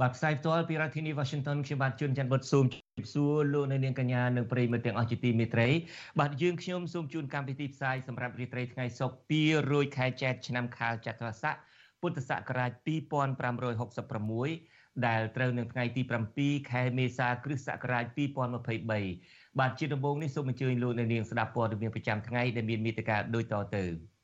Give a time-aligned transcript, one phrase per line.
[0.00, 5.68] បាទផ្សាយផ្ទាល់ពីរដ្ឋធានី Washington ខ្ញុំបាទជួនច័ន្ទបុតស៊ូមជម្រាបសួរលោកអ្នកនាងកញ្ញានិងប្រិយមិត្តទាំងអស់ជាទីមេត្រី
[6.20, 9.16] បាទយើងខ្ញុំសូមជូនកម្មវិធីផ្សាយសម្រាប់រាត្រីថ្ងៃសុក្រ
[9.56, 11.54] 200ខែចែកឆ្នាំខាលចត្វាស័ក
[12.00, 12.70] ពុទ្ធសករាជ
[13.68, 16.02] 2566ដែលត្រូវនឹងថ្ងៃទី
[16.36, 18.04] 7ខែមេសាគ្រិស្តសករាជ
[18.86, 24.15] 2023បាទជាដំបូងនេះសូមអញ្ជើញលោកអ្នកនាងស្ដាប់ព័ត៌មានប្រចាំថ្ងៃដែលមានមេត្តាដូចតទៅ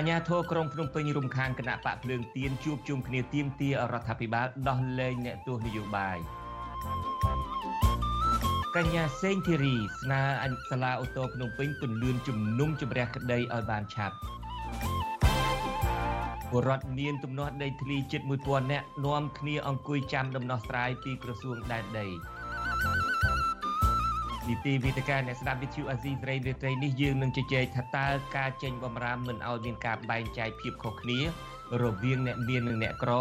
[0.00, 6.16] អាញាធរក្រុងភ្នំពេញរំខានគណៈបកភ្លើងទៀនជួបជុំគ្នាទៀមទារដ្ឋាភិបាលដោះលែងអ្នកទោសនយោបាយ
[8.76, 14.16] កញ្ញាសេងធីរីស្នើអញសាលាអូតូភ្នំពេញពន្លឿនជំនុំជម្រះក្តីឲ្យបានឆាប់
[16.50, 22.08] ពលរដ្ឋមានទំនាស់ដីធ្លីជិត1000នាក់នាំគ្នាអង្គុយចាំដំណោះស្រាយពីក្រសួងដែនដី
[24.50, 28.06] នីតិវិទ្យាអ្នកស្ដាប់វិទ្យុអាស៊ីសេរីរាត្រីនេះយើងនឹងជជែកថាតើ
[28.36, 31.18] ការចេញបំរាមមិនឲ្យមានការបែងចែកភាពខុសគ្នា
[31.82, 33.12] រវាងអ្នកមាននិងអ្នកក្រ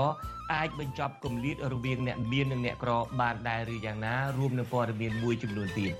[0.54, 5.94] អាចបញ្ចប់គម្លាតរវាងអ្នកមាននិងអ្នកក្របានដែរឬយ៉ាងណារួមនឹងព័ត៌មានមួយចំនួនទៀត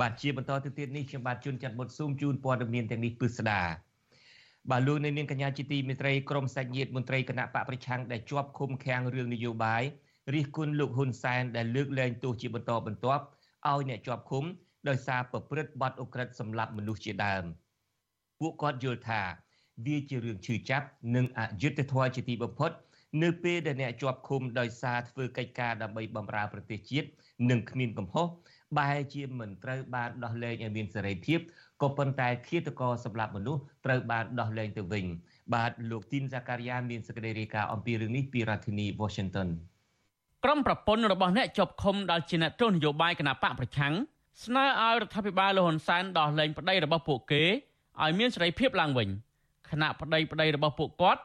[0.00, 3.62] បាទជាបន្តទៅទៀតនេះខ្ញុំបាទជួនចាត់បុតស៊ូមជូនព័ត៌មានទាំងនេះពិស្ដា
[4.70, 9.82] បាទលោកនៅនាងកញ្ញាជាទីមេត្រីក្រមសាច់ញាតិមន្ត្រីគណៈបកប្រឆាំងដែលជាប់ឃុំឃាំងរឿងនយោបាយ
[10.34, 13.24] រិះគន់លោកហ៊ុនសែនដែលលើកលែងទោសជាបន្តបន្ទាប់
[13.70, 14.44] ឲ្យអ្នកជាប់ឃុំ
[14.88, 17.44] ដោយសារប្រព្រឹត្តបទឧក្រិដ្ឋសម្លាប់មនុស្សជាដើម
[18.40, 19.22] ពួកគាត់យល់ថា
[19.86, 22.70] វាជារឿងឈឺចាប់និងអយុត្តិធម៌ជាទីបំផុត
[23.22, 27.08] នៅពេលដែលអ្នកជាប់ឃុំដោយសារធ្វើកិច្ចការដើម្បីបម្រើប្រទេសជាតិ
[27.50, 28.26] និងគ្មានកំហុស
[28.78, 31.38] បែរជាមិនត្រូវបានដោះលែងឲ្យមានសេរីភាព
[31.82, 35.06] ក៏ប៉ុន្តែឃាតករសម្លាប់មនុស្សត្រូវបានដោះលែងទៅវិញ
[35.54, 39.48] បាទលោកទីនសាការីយ៉ាមានសេចក្តីរាយការណ៍អំពីរឿងនេះពីរដ្ឋធានី Washington
[40.48, 43.94] ក្រុមប្រពន្ធរបស់អ្នកជាប់ឃុំដែលជាអ្នកទស្សនយោបាយគណៈបកប្រឆាំង
[44.44, 47.42] ស្នើឲ្យរដ្ឋាភិបាលលហ៊ុនសែនដោះលែងប្តីរបស់ពួកគេ
[48.02, 49.08] ឲ្យមានសេរីភាពឡើងវិញ
[49.70, 51.20] គណៈប្តីប្តីរបស់ពួកគាត់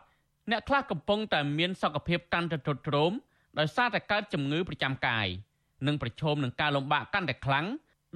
[0.52, 3.12] អ្នកខ្លះកំពុងតែមានសុខភាពកាន់តែទ្រុឌទ្រោម
[3.60, 5.28] ដោយសារតែកើតជំងឺប្រចាំកាយ
[5.88, 7.66] និងប្រឈមនឹងការលំបាកកាន់តែខ្លាំង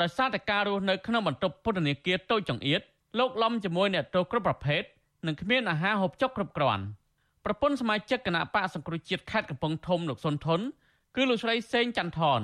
[0.02, 2.82] ដោយសារតែការរស់នៅក្នុងបន្ទប់ពន្ធនាគារតូចចង្អៀត
[3.20, 4.82] លោកលំជាមួយអ្នកទោសគ្រប់ប្រភេទ
[5.28, 6.84] និងគ្មានអាហារហូបចុកគ្រប់គ្រាន់
[7.46, 10.62] ប្រពន្ធសមាជិកគណៈបកសង្គ្រោះជាតិខេត្តកំពង់ធំលោកសុនធន
[11.16, 12.42] គឺលោកស្រីសេងចន្ទថន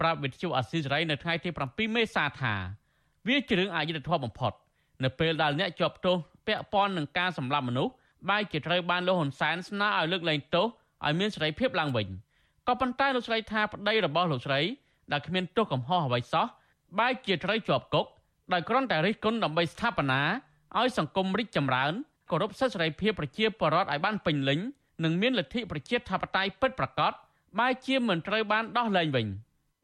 [0.00, 2.54] ប្រាប់វិទ្យុអាស៊ីសេរីនៅថ្ងៃទី7មេសាថា
[3.28, 4.52] វាជារឿងអយុត្តិធម៌បំផុត
[5.04, 7.92] នៅពេលដែលអ្នកជាប់ទោសពាក់ព័ន្ធនឹងការសម្លាប់មនុស្ស
[8.28, 10.66] បែរជាត្រូវបានលោកហ៊ុនសែនស្នើឲ្យលើកលែងទោស
[11.06, 12.08] ឲ្យមានសេរីភាពឡើងវិញ
[12.68, 14.60] ក៏ប៉ុន្តែលោកស្រីថាប្តីរបស់លោកស្រី
[15.12, 16.46] ដែលគ្មានទោសកំហុសអ្វីសោះ
[16.98, 18.06] បែរជាត្រូវជាប់គុក
[18.52, 20.22] ដោយគ្រាន់តែរិះគន់ដើម្បីស្ថាបនា
[20.78, 21.92] ឲ្យសង្គមរីកចម្រើន
[22.30, 24.60] គោរពសិទ្ធិសេរីភាពប្រជាពលរដ្ឋឲ្យបានពេញលេញ
[25.04, 27.12] និងមានលទ្ធិប្រជាធិបតេយ្យពិតប្រាកដ
[27.58, 29.26] បែរជាមិនត្រូវបានដោះលែងវិញ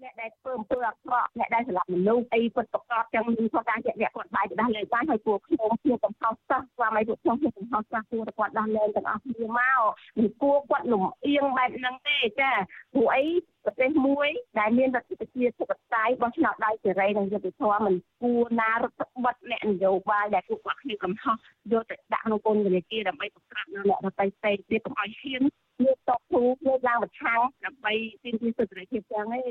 [0.05, 9.81] អ្នកដែលធ្វើអំពើអាក្រក់អ្នកដែលសម្លាប់មនុស្សអីពិតប្រកបចឹងមានគាត់ការជាក់លាក់គាត់បាយទៅដោះលែងបានហើយពួកខ្ញុំជាកំហុសសោះស្វាមីពួកខ្ញុំជាកំហុសសោះគួរតែគាត់ដោះលែងទាំងអស់គ្នាមក
[10.19, 12.51] មិនគួរគាត់លំអៀងបែបហ្នឹងទេចា
[12.93, 13.25] ព្រោះអី
[13.65, 21.37] ប្រទេសមួយដែលមានរដ្ឋប្រជាធិបតេយ្យបោះឆ្នោតដោយសេរីនិងយុត្តិធម៌មិនគួរណារដ្ឋបတ်អ្នកនយោបាយដែលពួកគាត់គ្នាកំហុស
[21.73, 25.64] យកទៅដាក់ក្នុងពន្ធនាគារដើម្បីបង្ក្រាបនៅអ្នកដទៃផ្សេងទៀតកុំឲ្យហ៊ានលើក
[26.09, 27.93] តបទូលើកឡើងប្រឆាំងដើម្បី
[28.25, 29.43] ទាមទារសិទ្ធិសេរីភាពចឹងទេ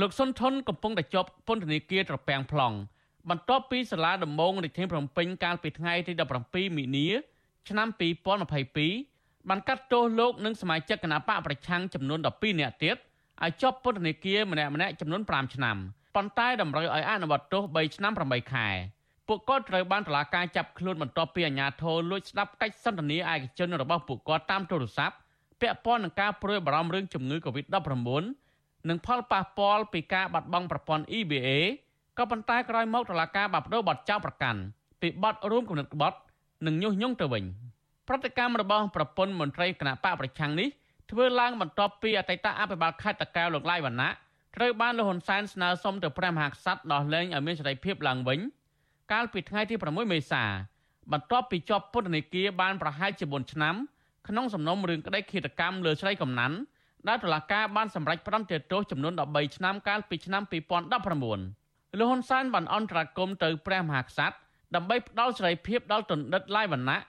[0.00, 2.74] លោកសុនថនកំពុងតែជាប់ពន្ធនាគារត្រពាំង plong
[3.30, 6.12] បន្ទាប់ពីសាលាដំបងរាជធានីភ្នំពេញកាលពីថ្ងៃទី
[6.44, 7.08] 17មីនា
[7.68, 7.88] ឆ្នាំ
[8.68, 12.96] 2022បានកាត់ទោសលោកនិងសមាជិកគណៈបកប្រឆាំងចំនួន12នាក់ទៀត
[13.42, 15.76] ឲ្យជាប់ពន្ធនាគារម្នាក់ម្នាក់ចំនួន5ឆ្នាំ
[16.14, 18.68] ប៉ុន្តែតម្រូវឲ្យអនុវត្តទោស3ឆ្នាំ8ខែ
[19.28, 25.16] ពួកគាត់ត្រូវបានតុលាការចាប់ខ្លួនបន្ទាប់ពីអាជ្ញាធរលួចស្ដាប់កិច្ចសន្ទនាឯកជនរបស់ពួកគាត់តាមទូរស័ព្ទ
[25.62, 28.22] ពាក់ព័ន្ធនឹងការព្រួយបារម្ភរឿងជំងឺ Covid-19
[28.88, 31.48] និងផលប៉ះពាល់ពីការបាត់បង់ប្រព័ន្ធ EBA
[32.18, 34.60] ក៏ប៉ុន្តែក្រោយមកតុលាការបានបដូរបទចោទប្រកាន់
[35.00, 36.18] ពីបទរួមគំនិតក្បត់
[36.66, 37.44] និងញុះញង់ទៅវិញ
[38.08, 40.68] ប្រតិកម្មរបស់ប្រពន្ធមន្ត្រីគណៈបកប្រឆាំងនេះ
[41.10, 44.10] ធ្វើឡើងបន្ទាប់ពីអតីតអភិបាលខេត្តតាកែវលោកឡាយវណ្ណៈ
[44.56, 48.38] ត្រូវបានលោកហ៊ុនសែនស្នើសុំទៅព្រះមហាក្សត្រដោះលែងឲ្យមានសេរីភាពឡើងវិញ
[49.12, 50.44] កាលពីថ្ងៃទី6មេសា
[51.12, 53.74] បន្ទាប់ពីជាប់ពន្ធនាគារបានប្រហែលជា4ឆ្នាំ
[54.28, 56.56] ក្នុងសំណុំរឿងក្តីឃាតកម្មលើស្រីកំណាន់
[57.08, 64.36] ដែលតុលាការបានសម្រេចផ្តន្ទាទោសចំនួន13ឆ្នាំកាលពីឆ្នាំ2019លោកហ៊ុនសែនបានអន្តរាគមន៍ទៅព្រះមហាក្សត្រ
[64.74, 67.00] ដើម្បីផ្ដល់សេរីភាពដល់ទណ្ឌិតឡាយវណ្ណៈ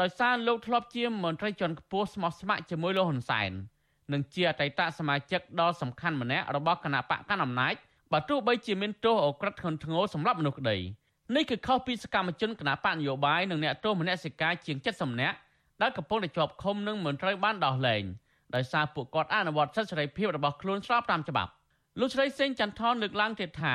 [0.00, 3.50] ដោយសារលោកធ្លាប់ជាមន្ត្រីជាន់ខ្ពស់ស្មោះស្ម័គ្រជាមួយលោកហ៊ុនសែន
[4.12, 7.74] និងជាអតីតសមាជិកដ៏សំខាន់ម្នាក់របស់គណៈបកកណ្ដាលអំណាច
[8.12, 10.78] បើទោះបីជាមានទោសអូក្រិដ្ឋធ្ងន់ធ្ងរសម្រាប់មនុស្សក្តី
[11.36, 15.36] នេះគឺខុសពីសកម្មជនគណៈបកនយោបាយនិងអ្នកទោសមនសិការជាង70នាក់
[15.82, 18.02] ដែលកំពុងតែជាប់ឃុំនិងមិនត្រូវបានដោះលែង
[18.54, 21.50] ដោយសារពួកគាត់អនុវត្តសិទ្ធិសេរីភាពរបស់ខ្លួនស្របតាមច្បាប់
[22.00, 23.74] លោកស្រីសេងចន្ទថនលើកឡើងទៀតថា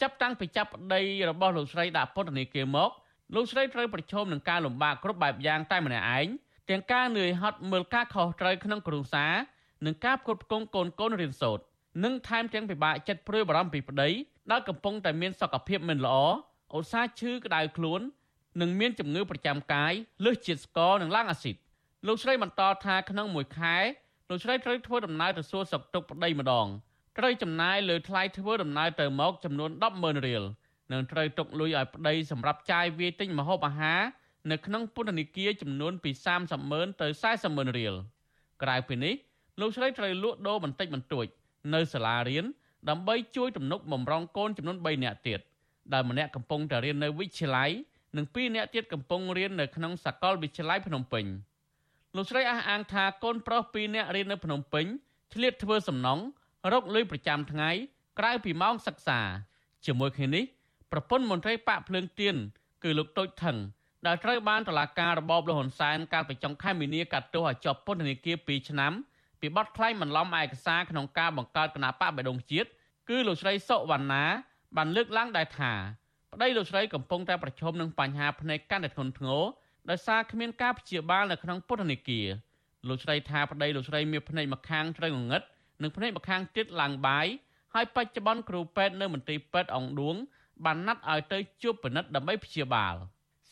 [0.00, 1.00] ចាប់តាំងពីចាប់ប្តី
[1.30, 2.90] របស់លោកស្រីដាក់ពន្ធនាគារមក
[3.34, 6.26] លោកស្រីត្រូវប្រឈមនឹងការលំបាកគ្រប់បែបយ៉ាងតែម្នាក់ឯង
[6.70, 9.34] ទាំងការនឿយហត់មើលការខុសត្រូវក្នុងគ្រួសារ
[9.86, 11.64] និងការផ្គត់ផ្គង់កូនកូនរៀនសូត្រ
[12.04, 14.08] និងថែមទាំងពិបាកចិត្តព្រួយបារម្ភពីប្តី
[14.50, 16.16] ដែលកំពុងតែមានសុខភាពមិនល្អ
[16.76, 18.00] ឧស្សាហ៍ឈឺក្តៅខ្លួន
[18.60, 19.92] និងមានជំងឺប្រចាំកាយ
[20.24, 21.56] លើសជាតិស្ករនិងឡើងអាស៊ីត
[22.06, 23.76] លោកស្រីបន្តថាក្នុងមួយខែ
[24.30, 26.66] លោកស្រីត្រូវធ្វើដំណើរទៅសួរសុខទុក្ខប្តីម្ដង
[27.18, 30.42] ត្រូវចំណាយលើថ្លៃធ្វើដំណើរទៅមកចំនួន100000រៀល
[30.92, 34.00] និងត្រូវទុកលុយឲ្យប្តីសម្រាប់ចាយវាយទិញម្ហូបអាហារ
[34.50, 36.10] នៅក្នុងពន្ធនាគារចំនួនពី
[36.56, 37.06] 300,000ទៅ
[37.42, 37.94] 400,000រៀល
[38.62, 39.14] ក្រៅពីនេះ
[39.60, 41.26] លោកស្រីត្រូវលក់ដូរបន្តិចបន្តួច
[41.74, 42.44] នៅសាលារៀន
[42.88, 45.40] ដើម្បីជួយទំនុកបំរុងកូនចំនួន3នាក់ទៀត
[45.92, 47.70] ដែលម្នាក់កំពុងតែរៀននៅវិទ្យាល័យ
[48.16, 51.24] និង2នាក់ទៀតកំពុងរៀននៅក្នុងសាកលវិទ្យាល័យភ្នំពេញ
[52.16, 54.86] លោកស្រីអះអាងថាកូនប្រុស2នាក់រៀននៅភ្នំពេញ
[55.34, 56.22] ឆ្លៀតធ្វើសំណង់
[56.72, 57.70] រកលុយប្រចាំថ្ងៃ
[58.18, 59.20] ក្រៅពីម៉ោងសិក្សា
[59.86, 60.44] ជាមួយគ្នានេះ
[60.92, 62.36] ប្រពន្ធមន្ត្រីប៉ាក់ភ្លើងទៀន
[62.84, 63.56] គឺលោកតូចថង
[64.06, 68.92] ដែលត្រូវបានតុលាការរបបលហ៊ុនសែនកាលពីចុងខែមីនាកាត់ទោសឲ្យជាប់ពន្ធនាគារ2ឆ្នាំ
[69.40, 72.68] ពីបទក្លែងបន្លំឯកសារក្នុងការបង្កើតគណៈបកបេដងជាតិ
[73.08, 74.24] គឺលោកស្រីសុវណ្ណា
[74.76, 75.72] បានលើកឡើងដែរថា
[76.34, 79.42] ប្តីលោកស្រីកំពុងតែប្រឈមនឹងបញ្ហាភ្នែកកាន់តែធ្ងន់ធ្ងរ
[79.90, 82.26] ដោយសារគ្មានការព្យាបាលនៅក្នុងពន្ធនាគារ
[82.88, 85.42] លោកស្រីថាប្តីលោកស្រីមានភ្នែកម្ខាងត្រូវងងឹត
[85.82, 87.26] និងភ្នែកម្ខាងទៀតឡើងបាយ
[87.74, 90.16] ហើយបច្ចុប្បន្នគ្រូពេទ្យនៅមន្ទីរពេទ្យអង្គឌួង
[90.64, 92.94] បានណាត់ឲ្យទៅជួបពិនិត្យដើម្បីព្យាបាល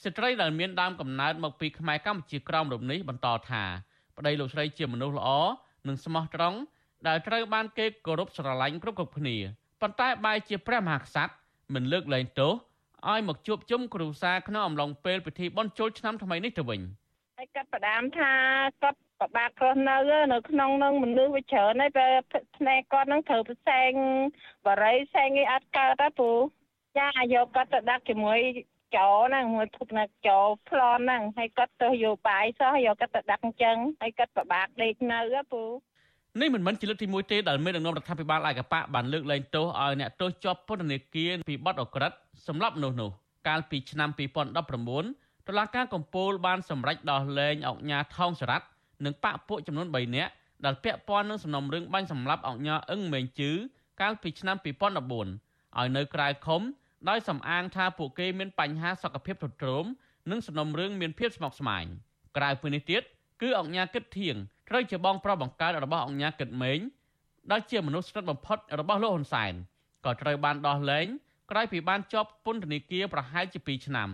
[0.02, 3.64] ស្ត្រីដែលមានដើមកំណើតមកពីខ្មែរកម្ពុជាក្រោមរូបនេះបន្តថា
[4.16, 5.28] ប្តីលោកស្រីជាមនុស្សល្អ
[5.88, 6.58] និងស្មោះត្រង់
[7.08, 9.36] ដែលត្រូវបានគេគោរពស្រឡាញ់គ្រប់គ្រប់គ្នា
[9.80, 11.32] ប៉ុន្តែបែរជាព្រះមហាក្សត្រ
[11.74, 12.52] មិនលើកលែងទោស
[13.06, 16.80] ឲ្យមកជួបជុំគ្រួសារក្នុងអំឡុងពេលពិធីបុណ្យចូលឆ្នាំថ្មីនេះទៅវិញ
[17.36, 18.32] ហើយគាត់ផ្ដាំថា
[18.82, 19.96] គាត់ពិបាករស់នៅ
[20.32, 22.12] នៅក្នុងនឹងមនុស្សវាច្រើនហើយពេល
[22.56, 23.92] ភ្នែកគាត់នឹងត្រូវផ្សែង
[24.66, 26.30] បរិយផ្សែងអីអត់កើតទេពូ
[26.98, 28.40] ចាយកគាត់ទៅដាក់ជាមួយ
[28.96, 35.20] ចោហ្នឹងមួយពុកណាចោប្លន់ហ្នឹងហើយគាត់ទៅយកបាយសោះយកគាត់ទៅដាក់អញ្ចឹងហើយគាត់ពិបាកដេកនៅ
[35.52, 35.62] ពូ
[36.40, 42.12] នេះមិនមែនជាលើកទី1ទេដែលមានដឹកនាំរដ្ឋាភិបាលឯកបកបានលើកលែងទោសឲ្យអ្នកទោសជាប់ពន្ធនាគារពីបទអក្រិត
[42.46, 43.10] សម្រាប់មនុស្សនោះ
[43.48, 48.66] កាលពីឆ្នាំ2019តុលាការកំពូលបានសម្រេចដោះលែងអង្គញាថោងសារ៉ាត់
[49.04, 50.32] និងបកពួកចំនួន3នាក់
[50.64, 53.50] ដែលពាក់ព័ន្ធនឹងសំណុំរឿងបាញ់សម្លាប់អង្គញាអឹងមេងជឺ
[54.00, 54.66] កាលពីឆ្នាំ2014
[55.78, 56.62] ឲ្យនៅក្រៅឃុំ
[57.08, 59.84] ដោយសំអាងថាពួកគេមានបញ្ហាសុខភាពទ្រុឌទ្រោម
[60.30, 61.84] និងសំណុំរឿងមានភាពស្មុគស្មាញ
[62.36, 63.02] ក្រៅពីនេះទៀត
[63.42, 64.36] គឺអង្គញាគិតធៀង
[64.68, 66.80] ត្រូវជាបងប្រុសបង្កើតរបស់អង្គញាគិតមេង
[67.50, 69.52] ដែលជាមនុស្សស្និទ្ធបំផុតរបស់លោកហ៊ុនសែន
[70.04, 71.06] ក៏ត្រូវបានដោះលែង
[71.50, 74.08] ក្រោយពីបានជាប់ពន្ធនាគារប្រហែលជា2ឆ្នាំ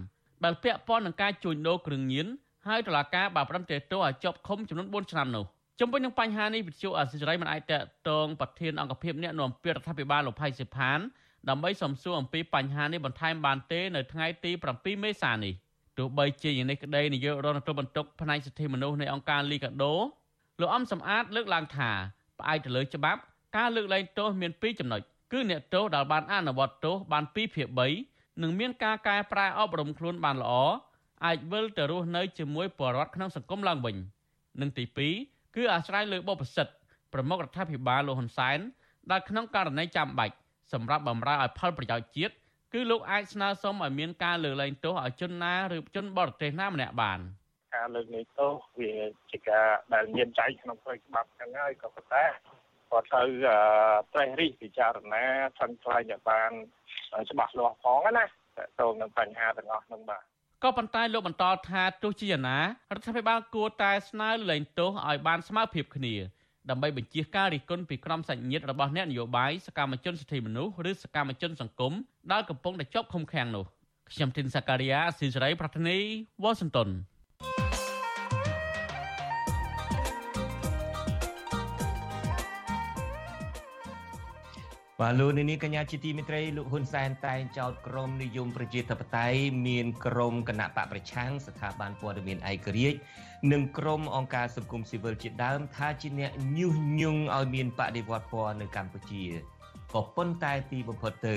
[0.44, 2.26] ដែលពាក់ព័ន្ធនឹងការជួញដូរគ្រឿងញៀន
[2.66, 5.44] ហើយតុលាការបានប្រឹងតែទោសឲ្យជាប់ឃុំចំនួន4ឆ្នាំនោះ
[5.80, 7.74] ជំវិញនឹងបញ្ហានេះវិទ្យុអសិរ័យមិនអាចត
[8.08, 10.98] តងប្រធានអង្គភិបអ្នកនាំពាក្យរដ្ឋាភិបាលលោកផៃសិផាន
[11.48, 15.54] ដើម្បីសំសួរអំពីបញ្ហានេះបន្ថែមបានទេនៅថ្ងៃទី7មេសានេះ
[15.98, 19.94] ទោះបីជាយ៉ាងនេះក្តីនាយករដ្ឋមន្ត្រីបន្ទុកផ្នែកសិទ្ធិមនុស្សនៃអង្គការលីកាដូ
[20.60, 21.90] លោកអំសំអាតលើកឡើងថា
[22.38, 23.20] ផ្អែកទៅលើច្បាប់
[23.56, 25.00] ការលើកលែងទោសមាន2ចំណុច
[25.32, 27.68] គឺអ្នកទោសដែលបានអនុវត្តទោសបាន2ភាគ
[28.04, 30.52] 3និងមានការកែប្រែអប់រំខ្លួនបានល្អ
[31.24, 33.96] អាចវិលទៅរស់នៅជាមួយពលរដ្ឋក្នុងសង្គមឡើងវិញ
[34.60, 34.84] និងទី
[35.20, 36.74] 2គឺអាស្រ័យលើបុព្វសិទ្ធិ
[37.12, 38.58] ប្រមុខរដ្ឋាភិបាលលោកហ៊ុនសែន
[39.10, 40.34] ដែលក្នុងករណីចាំបាច់
[40.72, 42.34] សម្រាប់បម្រើឲ្យផលប្រយោជន៍ជាតិ
[42.74, 47.20] គឺលោកអាចស្នើសុំឲ្យមានការលើកលែងទោសឲ្យជនណាឬជនបរទេសណាម្នាក់បាន
[47.76, 48.92] ការលើកលែងទោសវា
[49.30, 52.24] ជាការដែលមានចែងក្នុងផ្លូវច្បាប់ហ្នឹងហើយក៏ប៉ុន្តែ
[52.90, 53.26] ក៏ត្រូវ
[54.12, 55.24] ត្រេះរិះពិចារណា
[55.58, 56.50] ថឹងថ្លែងឲ្យបាន
[57.30, 60.22] ច្បាស់លាស់ផងណាតើតើនឹងបញ្ហាទាំងអស់ហ្នឹងបាទ
[60.64, 62.64] ក៏ប៉ុន្តែលោកបន្តថាទោះជាយ៉ាងណារ
[62.98, 66.14] ដ្ឋាភិបាលគួរតែស្នើលែងទោសឲ្យបានស្មើភាពគ្នា
[66.70, 71.92] ដើម្បីបញ្ជាការរិះគន់ពីក្រុមសាច់ញាតិរបស់អ្នកនយោបាយសកម្មជនសិទ្ធិមនុស្សឬសកម្មជនសង្គម
[72.32, 73.64] ដែលកំពុងតែជាប់ឃុំឃាំងនោះ
[74.10, 75.98] ខ្ញុំទីនសាការីយ៉ាស៊ីសេរីប្រធានី
[76.42, 76.88] វ៉ាស៊ីនតោន
[85.00, 92.98] បាទលោកនាងកញ្ញាជាទីមេត្រីលោកហ៊ុនសែនតែងចោទក្រមនិយមប្រជាធិបតេយ្យមានក្រមគណៈបកប្រឆាំងស្ថាប័នព័ត៌មានឯករាជ្យ
[93.52, 99.24] និងក្រមអង្គការសង្គមស៊ីវិលជាដើមថាជាអ្នកញុះញង់ឲ្យមានបដិវត្តពណ៌នៅកម្ពុជា
[99.92, 101.36] ក៏ប៉ុន្តែទីបំផុតទៅ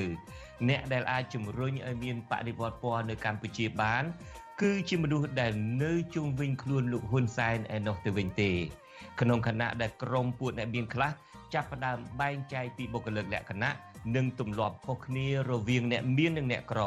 [0.69, 4.03] អ្នកដែលអាចជំរុញឲ្យមានបដិវត្តពណ៌នៅកម្ពុជាបាន
[4.61, 5.51] គឺជាមនុស្សដែល
[5.83, 8.51] នៅជុំវិញខ្លួនលោកហ៊ុនសែនឯណោះទៅវិញទេ
[9.21, 11.11] ក្នុងខណៈដែលក្រុមពួកអ្នកមានខ្លះ
[11.53, 13.71] ចាប់ផ្ដើមបែងចែកពីបុគ្គលិកលក្ខណៈ
[14.15, 16.81] និងទម្លាប់ខុសគ្នារវាងអ្នកមាននិងអ្នកក្រ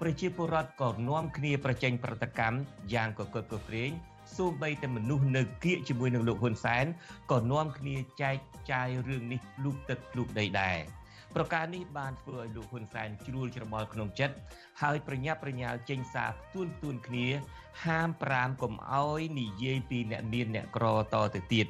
[0.00, 2.56] ប្រជាពលរដ្ឋក៏នាំគ្នាប្រជែងប្រតិកម្ម
[2.94, 3.90] យ៉ាងកកឹកកក្រែង
[4.36, 6.84] សូម្បីតែមនុស្សនៅគៀកជាមួយនឹងលោកហ៊ុនសែន
[7.32, 8.36] ក៏នាំគ្នាចែក
[8.70, 10.78] ចាយរឿងនេះលូកទឹកលូកដីដែរ
[11.34, 14.36] ប្រការនេះបានធ្វើឲ្យលោកហ៊ុនសែនជ្រួលច្របល់ក្នុងចិត្ត
[14.82, 17.26] ហើយប្រញាប់ប្រញាល់ចេញសារផ្ទួនផ្ទួនគ្នា
[17.84, 21.66] ហាម5កុំអោយនិយាយពីអ្នកមានអ្នកក្រតទៅទៀត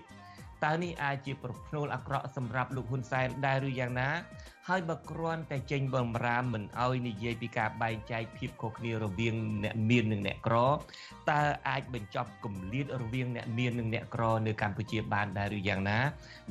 [0.65, 4.11] តើនេះអាចជាប្រផ្នូលអាក្រក់សម្រាប់លោកហ៊ុនសែនដែរឬយ៉ាងណា
[4.69, 10.57] ហើយបើគ្រាន់តែចេញបំរាមមិនអោយនិយាយពីការបែងចែកភាពខុសគ្នារវាងអ្នកមាននិងអ្នកក្រ
[11.31, 15.99] តើអាចបញ្ចប់គម្លាតរវាងអ្នកមាននិងអ្នកក្រនៅកម្ពុជាបានដែរឬយ៉ាងណា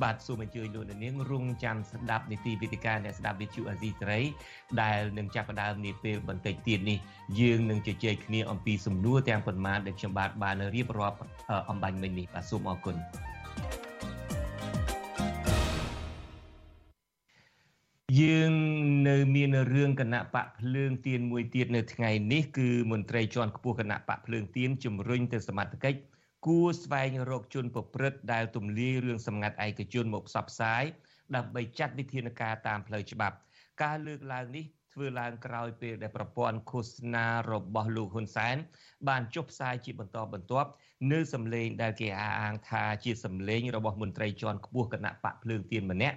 [0.02, 4.20] បាទសូមអញ្ជើញលោកនាងរងចាំស្ដាប់នីតិវិទ្យាអ្នកស្ដាប់វិទ្យុអាស៊ីសេរី
[4.82, 6.98] ដែលនឹងចាប់ផ្ដើមនាពេលបន្តិចទៀតនេះ
[7.40, 11.18] យើងនឹងជជែកគ្នាអំពីសំណួរទាំងប៉ុន្មានដែលខ្ញុំបាទបានរៀបរាប់
[11.70, 12.96] អំបញ្ញមិញនេះបាទសូមអរគុណ
[18.20, 18.52] យើង
[19.08, 25.98] នៅមានរឿងគណៈបកភ្លើងទៀនមួយទៀតនៅថ្ងៃនេះគឺមន្ត្រីជាន់ខ្ពស់គណៈបកភ្លើងទៀនជំរុញទៅសមត្ថកិច្ច
[26.46, 30.82] គួរស្វែងរកជនប្រព្រឹត្តដែលទម្លាយរឿងសម្ងាត់ឯកជនមកផ្សព្វផ្សាយ
[31.36, 33.36] ដើម្បីចាត់វិធានការតាមផ្លូវច្បាប់
[33.82, 38.56] ការលើកឡើងនេះ ធ្វើឡើងក្រោយពេលដែលប្រព័ន្ធឃោសនារបស់លោកហ៊ុនសែន
[39.08, 40.70] បានចុះផ្សាយជាបន្តបន្ទាប់
[41.12, 46.16] នៅសម្លេងដែលគេអះអាងថាជាសម្លេងរបស់មន្ត្រីជាន់ខ្ពស់គណៈបកភ្លើងទៀនម្នាក់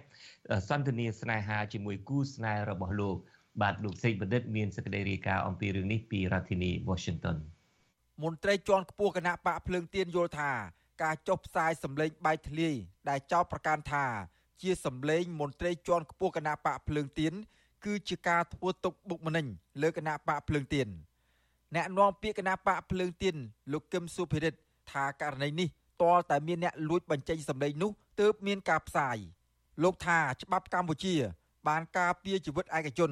[0.70, 3.16] សន្ទនាស្នេហាជាមួយគូស្នេហ៍របស់លោក
[3.62, 7.38] បាទលោកសេកបណ្ឌិតមានសេចក្តីរាយការណ៍អំពីរឿងនេះពីរដ្ឋធានី Washington
[8.24, 10.52] មន្ត្រីជាន់ខ្ពស់គណៈបកភ្លើងទៀនយល់ថា
[11.04, 12.76] ការចុះផ្សាយសម្លេងបែកធ្លាយ
[13.10, 14.06] ដែលចោទប្រកាន់ថា
[14.62, 17.34] ជាសម្លេងមន្ត្រីជាន់ខ្ពស់គណៈបកភ្លើងទៀន
[17.86, 19.46] គឺជាការធ្វើទុកបុកម្នេញ
[19.82, 20.88] លើគណៈបកភ្លើងទៀន
[21.76, 23.36] អ្នកនាំពាក្យគណៈបកភ្លើងទៀន
[23.72, 24.60] លោកកឹមសុភិរិទ្ធ
[24.92, 25.68] ថាករណីនេះ
[26.02, 29.18] តលតែមានអ្នកលួចបញ្ចេញសម្លេងនោះទើបមានការផ្សាយ
[29.84, 31.16] លោកថាច្បាប់កម្ពុជា
[31.68, 33.12] បានការពារជីវិតឯកជន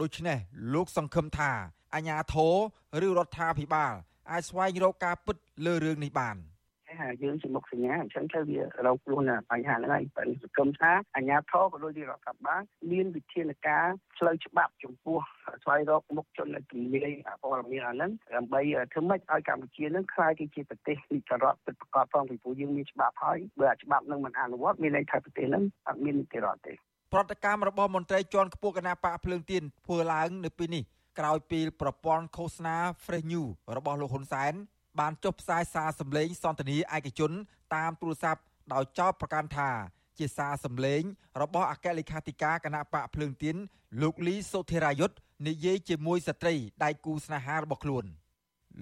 [0.00, 0.38] ដូច្នេះ
[0.74, 1.50] លោកសង្ឃឹមថា
[1.94, 3.92] អាជ្ញាធរឬរដ្ឋាភិបាល
[4.30, 6.36] អាចស្វែងរកការពិតលើរឿងនេះបាន។
[7.00, 15.18] ហើយយើងជាមុខសញ្ញាអញ្ចឹងទៅវារកខ្លួនបញ្ហាហ្នឹងហើយបើសង្គមថាអាជ្ញាធរក៏ដូចជារដ្ឋាភិបាលមានវិធានការផ្លូវច្បាប់ចំពោះ
[15.62, 17.10] ស្វែងរកមុខជនដែលទម្លាយ
[17.42, 18.60] ព័ត៌មានអាហ្នឹងដើម្បី
[18.92, 26.74] ធ្វើម៉េចឲ្យកម្ពុជានឹងក្លាយទៅជាប្រទេសនីតិរដ្ឋពិតប្រាកដផងពីព្រោះយើងមានច្បាប់ហើយបើអាច្បាប់នឹងមិនអនុវត្តមានន័យថាប្រទេសហ្នឹងអត់មាននីតិរដ្ឋទេ
[27.12, 30.82] ប្រតិកម្មរបស់មន្ត្រីជាន់ខ្ពស់គណៈបកភ្លើងទៀនធ្វើឡើងនៅពេលនេះ
[31.18, 34.54] ក្រោយពីប្រព័ន្ធឃោសនា Fresh News របស់លោកហ៊ុនសែន
[35.00, 37.32] បានចុះផ្សាយសារសម្លេងសន្ទនាឯកជន
[37.74, 39.70] តាមទូរស័ព្ទដោយចោទប្រកាន់ថា
[40.18, 41.02] ជាសារសម្លេង
[41.42, 43.56] របស់អគ្គលេខាធិការគណៈបកភ្លើងទៀន
[44.02, 45.16] លោកលីសុធិរាយុទ្ធ
[45.48, 48.04] និយាយជាមួយស្ត្រីដៃគូស្នេហារបស់ខ្លួន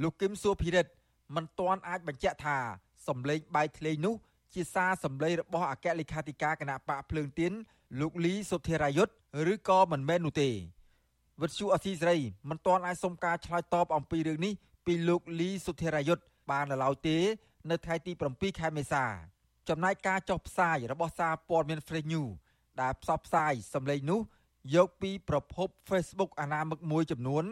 [0.02, 0.93] លោកគឹមសួរភិរិទ្ធ
[1.37, 2.59] មិនទាន់អាចបញ្ជាក់ថា
[3.09, 4.14] សម្លេងបែកធ្លាយនោះ
[4.55, 7.52] ជាសារសម្លេងរបស់អគ្គលេខាធិការគណៈបកភ្លើងទៀន
[8.00, 9.12] លោកលីសុធិរាយុទ្ធ
[9.52, 10.50] ឬក៏មិនមែននោះទេ
[11.40, 14.52] វិទ្យុអសីសេរីមិនទាន់អាចសុំការឆ្លើយតបអំពីរឿងនេះ
[14.87, 17.19] ពីលោកលីសុធិរាយុទ្ធបាននៅឡើយទេ
[17.71, 19.05] នៅថ្ងៃទី7ខែមេសា
[19.69, 22.31] ចំណែកការចុះផ្សាយរបស់សារព័ត៌មាន Fresh News
[22.81, 24.21] ដែលផ្សព្វផ្សាយសម្លេងនោះ
[24.75, 27.45] យកពីប្រភព Facebook អនាមិកមួយចំនួន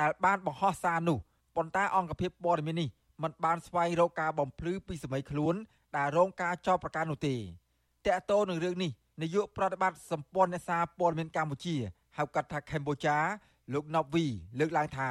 [0.00, 1.18] ដែលបានបង្ហោះសារនោះ
[1.56, 2.88] ប៉ុន្តែអង្គភាពព័ត៌មាននេះ
[3.22, 5.54] មិនបានស្វែងរកការបំភ្លឺពីសម័យខ្លួន
[5.96, 8.90] ដែលរងការចោទប្រកាន់នោះទេតកតោនឹងរឿងនេះ
[9.22, 11.76] នាយកប្រតិបត្តិសម្ព័ន្ធអ្នកសារព័ត៌មានកម្ពុជា
[12.16, 13.16] ហៅកាត់ថាកម្ពុជា
[13.72, 14.24] លោកណប់វី
[14.58, 15.10] លើកឡើងថា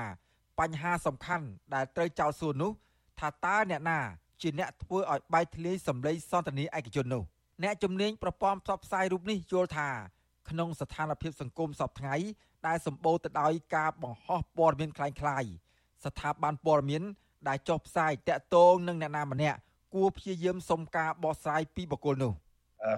[0.61, 2.73] បញ្ហាសំខាន់ដែលត្រូវចោទសួរនោះ
[3.21, 3.99] ថាតើអ្នកណា
[4.43, 7.23] ជាអ្នកធ្វើឲ្យបែកធ្លាយសម្លេងសន្ទនាឯកជននោះ
[7.63, 9.89] អ្នកជំនាញប្រព័ន្ធផ្សព្វផ្សាយរូបនេះយល់ថា
[10.49, 12.15] ក្នុងស្ថានភាពសង្គមសពថ្ងៃ
[12.67, 15.51] ដែលសម្បូរទៅដោយការបង្ហោះព័ត៌មានคล้ายៗ
[16.05, 17.03] ស្ថាប័នព័ត៌មាន
[17.49, 19.59] ដែលចុះផ្សាយតាក់ទងនឹងអ្នកណាម្នាក់
[19.95, 22.33] គួរព្យាយាមសុំការបកស្រាយពីបុគ្គលនោះ។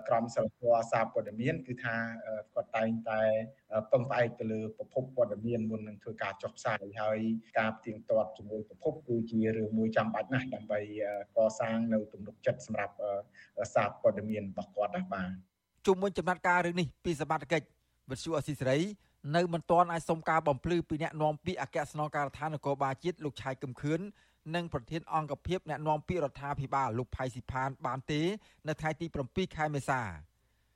[0.08, 1.96] ក្រមសីលធម៌សារព័ត៌មានគឺថា
[2.53, 3.22] គាត់តែងតែ
[3.91, 7.20] ពឹងផ្អែកទៅលើប្រភពព័ត៌មានមុននឹងធ្វើការចុះផ្សាយហើយ
[7.60, 10.79] ការផ្ទៀងទាត់ជាមួយប្រភពគឺជារឿងមួយចាំបាច់ណាស់ដើម្បី
[11.36, 12.96] កសាងនៅទំនុកចិត្តសម្រាប់
[13.74, 15.29] សារព័ត៌មានរបស់គាត់ណាបាទ
[15.86, 17.67] ជុំវិញចំណាត់ការរឿងនេះពីសមត្ថកិច្ច
[18.10, 18.79] វិទ្យុអស៊ីសេរី
[19.36, 24.00] នៅមិនទាន់អាចសុំការបំភ្លឺពីអ្នកនាំពាក្យអគ្គស្នងការដ្ឋាននគរបាលជាតិលោកឆៃកឹមខឿន
[24.55, 28.21] និងប្រធានអង្គភិបអ្នកណែនាំពាក្យរដ្ឋាភិបាលលោកផៃស៊ីផានបានទេ
[28.67, 30.01] នៅថ្ងៃទី7ខែមេសា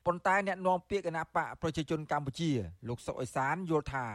[0.05, 2.51] ប៉ុន្តែអ្នកនាំពាក្យគណៈបកប្រជាជនកម្ពុជា
[2.87, 4.05] លោកសុកអេសានយល់ថា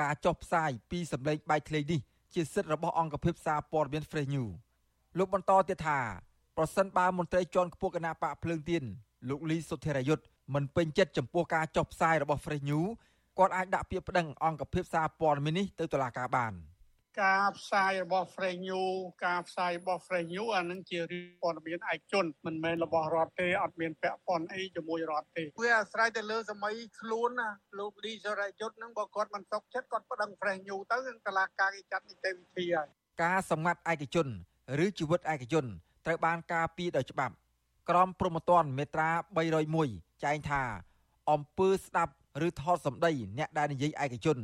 [0.00, 2.00] ការចុះផ្សាយពីសម្លេងបែកធ្លាយនេះ
[2.34, 4.52] ជាសិទ្ធិរបស់អង្គភាពសារព័ត៌មាន Fresh News
[5.18, 6.00] លោកបន្តទៀតថា
[6.56, 8.82] ប្រសិនបើមន្ត្រីជាន់ខ្ពស់គណៈបកភ្លើងទៀន
[9.28, 12.88] លោកលីសុធិរយុទ្ធមិនពេញចិត្តចំពោះការចុះផ្សាយរបស់ Fresh News
[13.38, 16.73] គាត់អាចដាក់ពាក្យប្តឹងអង្គភាពសារព័ត៌មាននេះទៅតុលាការបាន
[17.22, 18.94] ការផ្សាយរបស់ Fresh News
[19.26, 32.88] ការផ្សាយរបស់ Fresh News អានឹងជារឿងព័ត៌មានឯកជនមិនមែនរបស់រដ្ឋទេអត់មានពាក់ព័ន្ធអីជាមួយរដ្ឋទេវាអាស្រ័យទៅលើសម័យខ្លួនណាលោកលីសរយុទ្ធនឹងបើគាត់មិនសុខចិត្តគាត់ប្តឹង Fresh News ទៅនឹងតឡាការគេចាត់នីតិវិធីហើយ
[33.22, 34.26] ការសម្ងាត់ឯកជន
[34.84, 35.64] ឬជីវិតឯកជន
[36.06, 37.34] ត្រូវបានការពារដោយច្បាប់
[37.90, 39.10] ក្រមព្រហ្មទណ្ឌមេត្រា
[39.66, 40.62] 301ចែងថា
[41.30, 42.12] អំពើស្ដាប់
[42.46, 44.38] ឬថតសម្ដីអ្នកដែលនិយាយឯកជន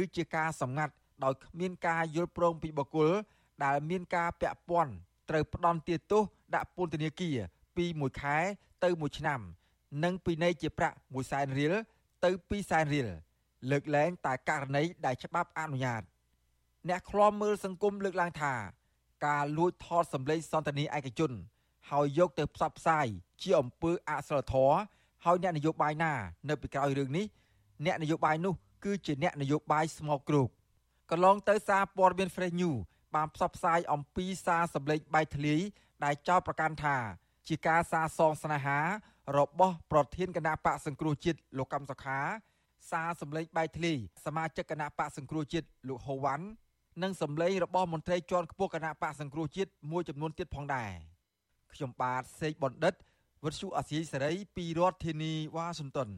[0.00, 0.92] ឬជាការសម្ងាត់
[1.24, 3.10] ដោយគ្មានការយល់ព្រមពីបុគ្គល
[3.64, 4.92] ដែលមានការពាក់ព័ន្ធ
[5.30, 6.22] ត្រូវផ្ដន់ទាទោស
[6.54, 7.36] ដាក់ពន្ធនាគារ
[7.76, 8.36] ពី1ខែ
[8.82, 9.40] ទៅ1ឆ្នាំ
[10.04, 11.74] និងពិន័យជាប្រាក់1សែនរៀល
[12.24, 13.08] ទៅ2សែនរៀល
[13.70, 16.02] លើកលែងតែករណីដែលច្បាប់អនុញ្ញាត
[16.88, 18.54] អ្នកឃ្លាំមើលសង្គមលើកឡើងថា
[19.26, 21.32] ការលួចថតសម្លេងសន្ទនាឯកជន
[21.90, 23.06] ហើយយកទៅផ្សព្វផ្សាយ
[23.42, 24.76] ជាអំពើអសិលធម៌
[25.24, 26.12] ហើយអ្នកនយោបាយណា
[26.48, 27.26] នៅពីក្រោយរឿងនេះ
[27.86, 30.48] អ្នកនយោបាយនោះគឺជាអ្នកនយោបាយស្មោកគ្រោក
[31.10, 32.78] កន្លងទៅសារព័ត៌មាន Fresh News
[33.14, 35.60] បានផ្សព្វផ្សាយអំពីសារសម្លេងបែកធ្លាយ
[36.04, 36.96] ដែលចោទប្រកាន់ថា
[37.48, 38.78] ជាការសារសងស្នេហា
[39.38, 42.18] របស់ប្រធានគណៈបកសង្គ្រោះជាតិលោកកំសុខា
[42.90, 46.46] សារសម្លេងបែកធ្លាយសមាជិកគណៈបកសង្គ្រោះជាតិលោកហូវ៉ាន់
[47.02, 50.90] និងសម្លេងរបស់មន្ត្រីជាន់ខ្ពស់គណៈបកសង្គ្រោះជាតិមួយចំនួនទៀតផងដែរ
[51.72, 52.94] ខ្ញុំបាទសេកបណ្ឌិត
[53.44, 56.10] វិទ្យុអាស៊ីសេរីពីរដ្ឋធានីវ៉ាស៊ីនតោន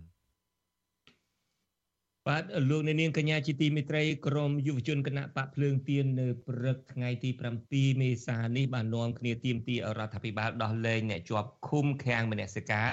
[2.29, 7.31] បាទលោកអ្នកនាងកញ្ញាជាទីមេត្រីក្រមយុវជនគណៈបកភ្លើងទៀននៅព្រឹកថ្ងៃទី
[7.67, 12.91] 7មេសានេះបាននាំគ្នាទៀមទីរដ្ឋាភិបាលដោះលែងអ្នកជាប់ឃុំឃាំងមនសិការ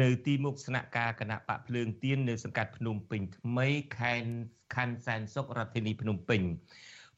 [0.00, 4.30] នៅទីមុខស្នាក់ការគណៈបកភ្លើងទៀននៅសង្កាត់ភ្នំពេញថ្មីខេត្ត
[4.74, 6.42] ខណ្ឌសែនសុខរដ្ឋធានីភ្នំពេញ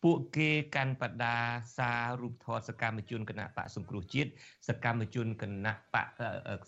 [0.02, 1.36] ពួកគេកាន់បដា
[1.76, 4.30] សាររូបថតសកម្មជនគណៈបកសង្គ្រោះជាតិ
[4.68, 6.06] សកម្មជនគណៈបក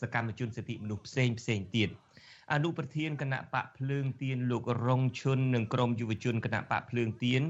[0.03, 1.91] សកម្មជនសិទ្ធិមនុស្សផ្សេងផ្សេងទៀត
[2.53, 7.42] អនុប្រធានគណៈបកភ្លើងទៀនលោករងឈុននិងក្រុមយុវជនគណៈបកភ្លើងទៀន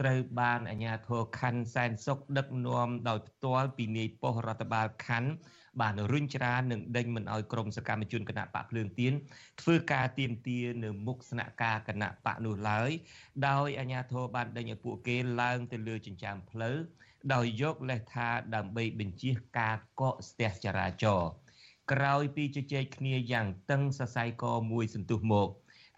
[0.00, 5.30] ត្រូវបានអាជ្ញាធរខណ្ឌសែនសុខដឹកនាំដោយផ្ទាល់ពីនាយប៉ុស្តិ៍រដ្ឋបាលខណ្ឌ
[5.80, 9.12] បានរុញច្រាននិងដេញមិនអោយក្រុមសកម្មជនគណៈបកភ្លើងទៀន
[9.60, 12.90] ធ្វើការទៀមទានៅមុខស្នាក់ការគណៈបកនោះឡើយ
[13.48, 16.76] ដោយអាជ្ញាធរបានដេញឲ្យពួកគេឡើងទៅលើចិញ្ចើមផ្លូវ
[17.34, 21.30] ដោយយកលេសថាដើម្បីបញ្ជាការកកស្ទះចរាចរណ៍
[21.92, 25.48] ក្រោយពីជជែកគ្នាយ៉ាងតឹងសរសៃកមួយសន្ទុះមក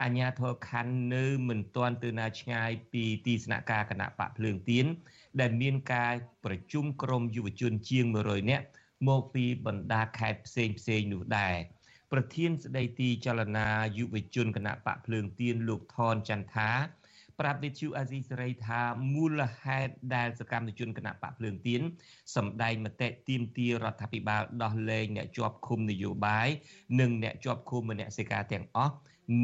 [0.02, 4.86] អញ្ញាធរខណ្ឌនៅមិនទាន់ទៅណាឆ្ងាយពីទីស្នាក់ការគណៈបកភ្លើងទៀន
[5.40, 8.64] ដែលមានការប្រជុំក្រុមយុវជនជាង100នាក់
[9.08, 11.54] មកពីបណ្ដាខេត្តផ្សេងផ្សេងនោះដែរ
[12.12, 16.70] ប្រធានស្ដីទីចលនាយុវជនគណៈបកភ្លើងទៀនលោកថនចន្ទថា
[17.40, 18.80] ប្រាប់វិទ្យុអាស៊ីសេរីថា
[19.14, 21.80] មូលហេតុដែលសកម្មជនគណៈបកភ្លើងទៀន
[22.36, 26.48] សម្ដែងមតិទាមទាររដ្ឋាភិបាលដោះលែងអ្នកជាប់ឃុំនយោបាយ
[27.00, 28.94] និងអ្នកជាប់ឃុំមនសិការទាំងអស់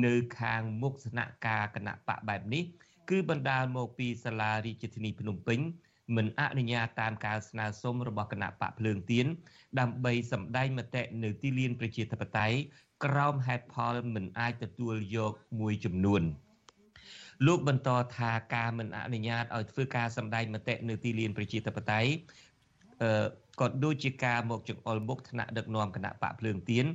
[0.04, 2.64] នៅខាងមុខស្នាក់ការគណៈបកបែបនេះ
[3.10, 5.60] គឺបណ្ដាលមកពីសាលារាជធានីភ្នំពេញ
[6.16, 9.26] មិនអនុញ្ញាតតាមការស្នើសុំរបស់គណៈបកភ្លើងទៀន
[9.80, 12.56] ដើម្បីសម្ដែងមតិនៅទីលានប្រជាធិបតេយ្យ
[13.04, 16.24] ក្រោមហេតុផលមិនអាចទទួលយកមួយចំនួន។
[17.46, 22.10] លោកបន្តថាការមិនអនុញ្ញាតឲ្យធ្វើការសម្ដែងមតិនៅទីលានប្រជាធិបតេយ្យ
[23.02, 23.26] អឺ
[23.60, 26.86] ក៏ដូចជាការមកចង្អុលមុខថ្នាក់ដឹកនាំគណៈបកភ្លើងទៀន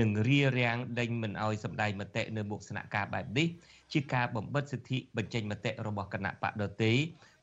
[0.00, 3.48] និងរារាំងដេញមិនឲ្យសម្ដែងមតិនៅមុខស្នាក់ការបែបនេះ
[3.92, 6.92] ជាការបំបិទសិទ្ធិបញ្ចេញមតិរបស់គណៈបកដទៃ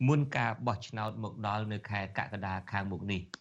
[0.07, 3.21] មុនការបោះឆ្នោតមកដល់នៅខែកក្កដាខាងមុខនេះ។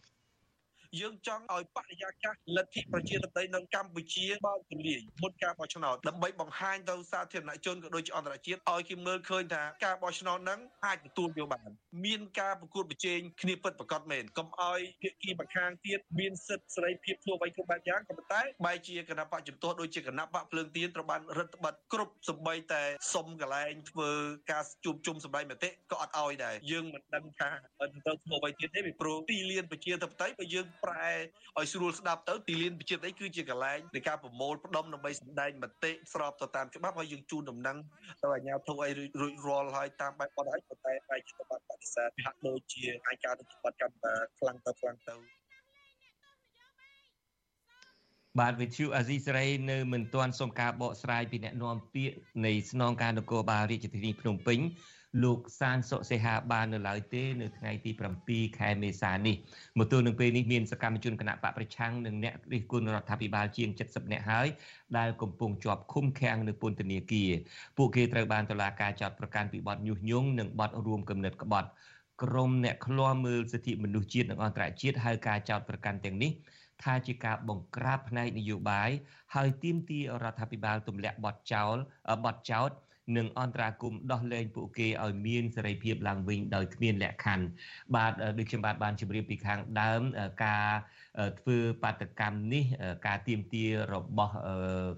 [0.98, 11.68] យើងចង់ឲ្យបរិយាកាសលទ្ធិប្រជាធិបតេយ្យនៅកម្ពុជាបើកទូលាយមុនការបោះឆ្នោតដើម្បីបង្ហាញទៅសាធារណជនក៏ដូចជាអន្តរជាតិឲ្យគេមើលឃើញថាការបោះឆ្នោតហ្នឹងអាចទទួលយកបាន
[12.04, 22.82] មានការប្រកួតប្រជែងគ្នាពិតប្រាកដមែនកុំឲ្យភាគីម្ខាងទៀតមានសិទ្ធិសេរីភាពធ្វើអ្វីគ្រប់បែបយ៉ាងក៏ប៉ុន្តែបែរជាគណៈបកជំទាស់ដូចជាគណៈបកភ្លើងទៀនត្រូវបានរឹតបន្តឹងគ្រប់សម្បីតែ
[23.14, 24.10] សុំកន្លែងធ្វើ
[24.50, 27.50] ការជួបជុំសម្ដែងមតិក៏អត់ឲ្យដែរយើងមិនដឹងថា
[27.80, 27.86] ទៅ
[28.24, 31.10] ធ្វើអ្វីទៀតទេពីព្រោះទីលានប្រជាធិបតេយ្យបើយើងប្រែ
[31.58, 37.76] ឲ្យស្រួលស្ដាប់ទៅទីលានប្រជាដីគឺជាកន្លែងនៃការប្រមូលផ្ដុំដើម្បីសម្ដែងមតិស្របទៅតាមច្បាប់ហើយយើងជូនដំណឹង
[38.22, 43.96] ទៅអាជ្ញាធរឲ្យរួចរាល់ហើយតាមបែបបទហើយប៉ុន្តែបែរជាបាត់បដិសេធហាក់ដូចជាអាចការទៅបាត់កម្ម
[44.38, 45.14] ខ្លាំងទៅខ្លាំងទៅ
[48.38, 52.16] បាទវិទ្យុអាស៊ីសេរីនៅមិនទាន់សុំការបកស្រាយពីអ្នកនាំពាក្យ
[52.46, 54.58] នៃស្នងការនគរបាលរាជធានីភ្នំពេញ
[55.22, 57.90] លោកសានសុសេហាបាននៅឡើយទេនៅថ្ងៃទី
[58.24, 59.36] 7ខែមេសានេះ
[59.78, 64.46] មកទល់នឹងពេលនេះមានសកម្មជនគណៈបកប្រឆាំងនិងអ្នករិះគន់រដ្ឋាភិបាលជាង70នាក់ហើយ
[64.98, 67.30] ដែលកំពុងជាប់ឃុំឃាំងនៅពន្ធនាគារ
[67.76, 71.68] ពួកគេត្រូវបានតុលាការចោទប្រកាន់ពីបទញុះញង់និងបទរួមគំនិតក្បត់
[72.22, 76.32] ក្រមអ្នកឃ្លាំមើលសិទ្ធិមនុស្សជាតិនិងអន្តរជាតិហៅការចោទប្រកាន់ទាំងនេះ
[76.82, 78.90] ថាជាការបង្ក្រាបផ្នែកនយោបាយ
[79.34, 81.76] ហើយទាមទាររដ្ឋាភិបាលទម្លាក់បទចោល
[82.24, 82.70] បទចោទ
[83.16, 87.44] និងអន្តរាគមដោះលែងពួកគេឲ្យមានសេរីភាពឡើងវិញដោយគ្មានលក្ខខណ្ឌ
[87.94, 90.02] បាទដូចខ្ញុំបាទបានជម្រាបពីខាងដើម
[90.44, 90.68] ការ
[91.40, 92.64] ធ្វើបាតកម្មនេះ
[93.06, 94.34] ការទៀមទារបស់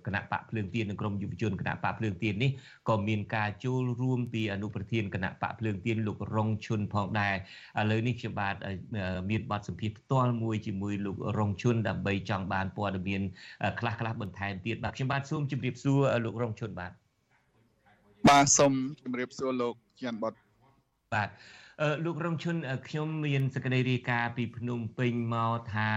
[0.07, 2.51] គណៈបកភ្លើងទៀននិងក្រមយុវជនគណៈបកភ្លើងទៀននេះ
[2.89, 7.35] ក៏មានការចូលរួមពីអនុប្រធានគណៈបកភ្លើងទៀនលោករងឈុនផងដែរ
[7.81, 8.55] ឥឡូវនេះខ្ញុំបាទ
[9.31, 13.23] មានបទសម្ភាសន៍ផ្ទាល់មួយជាមួយលោករងឈុនដើម្បីចង់បានព័ត៌មាន
[13.81, 16.93] ខ្លះខ្លះបន្ថែមទៀតបាទខ្ញុំបាទសូមជម្រាបសួរលោករងឈុនបាទ
[18.29, 20.35] បាទសូមជម្រាបសួរលោកជានបត
[21.15, 21.29] បាទ
[22.05, 22.57] លោករងឈុន
[22.89, 25.91] ខ្ញុំមានសេចក្តីរាយការណ៍ពីភ្នំពេញមកថា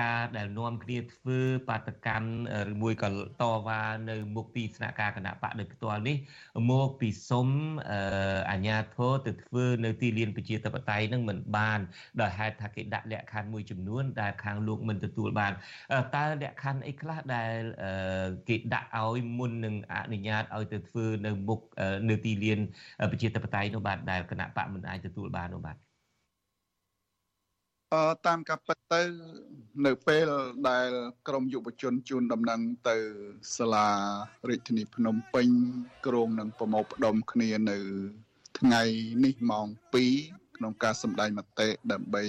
[0.00, 2.28] ការដែលនាំគ្នាធ្វើបាតកម្ម
[2.72, 3.08] ឬមួយក៏
[3.42, 6.16] តវ៉ានៅមុខទីស្នាក់ការគណៈបកដោយផ្ទាល់នេះ
[6.70, 7.48] មកពីសុំ
[8.50, 11.80] អាជ្ញាធរទៅធ្វើនៅទីលានប្រជាធិបតេយ្យនឹងមិនបាន
[12.20, 15.52] ដោយហេតុថាគេដាក់លក្ខខណ្ឌមួយចំនួនដែលខាងលោកមិនទទួលបាន
[16.16, 17.52] តើលក្ខខណ្ឌអីខ្លះដែល
[18.48, 21.60] គេដាក់ឲ្យមុននឹងអនុញ្ញាតឲ្យទៅធ្វើនៅមុខ
[22.10, 22.58] នៅទីលាន
[23.12, 25.76] ប្រជាធិបតេយ្យនោះបាទដែលគណៈបកមិនអាចទទួលបាននោះបាទ
[27.92, 29.02] អឺតាមការពិតទៅ
[29.86, 30.28] នៅពេល
[30.68, 30.88] ដែល
[31.28, 32.96] ក្រមយុវជនជួនដំណឹងទៅ
[33.56, 33.88] សាលា
[34.48, 35.48] រាជធានីភ្នំពេញ
[36.06, 37.78] ក្រុងនឹងប្រមូលផ្ដុំគ្នានៅ
[38.58, 38.82] ថ្ងៃ
[39.24, 39.66] នេះម៉ោង
[40.12, 42.24] 2ក្នុងការសម្ដែងមតិដើម្បី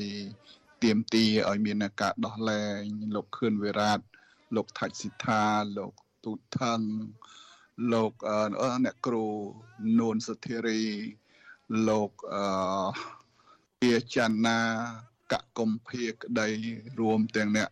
[0.83, 2.81] ទៀមទីឲ្យមានការដោះលែង
[3.15, 3.99] លោកខឿនវិរាត
[4.55, 5.43] លោកថាច់សិដ្ឋា
[5.77, 5.93] លោក
[6.25, 6.79] ទូថង
[7.93, 8.13] លោក
[8.85, 9.25] អ្នកគ្រូ
[9.99, 10.81] នួនសុធារី
[11.87, 12.45] លោកអឺ
[13.83, 14.59] ជាចនា
[15.31, 16.49] កកុម្ភាក្តី
[16.99, 17.69] រួមទាំងអ្នក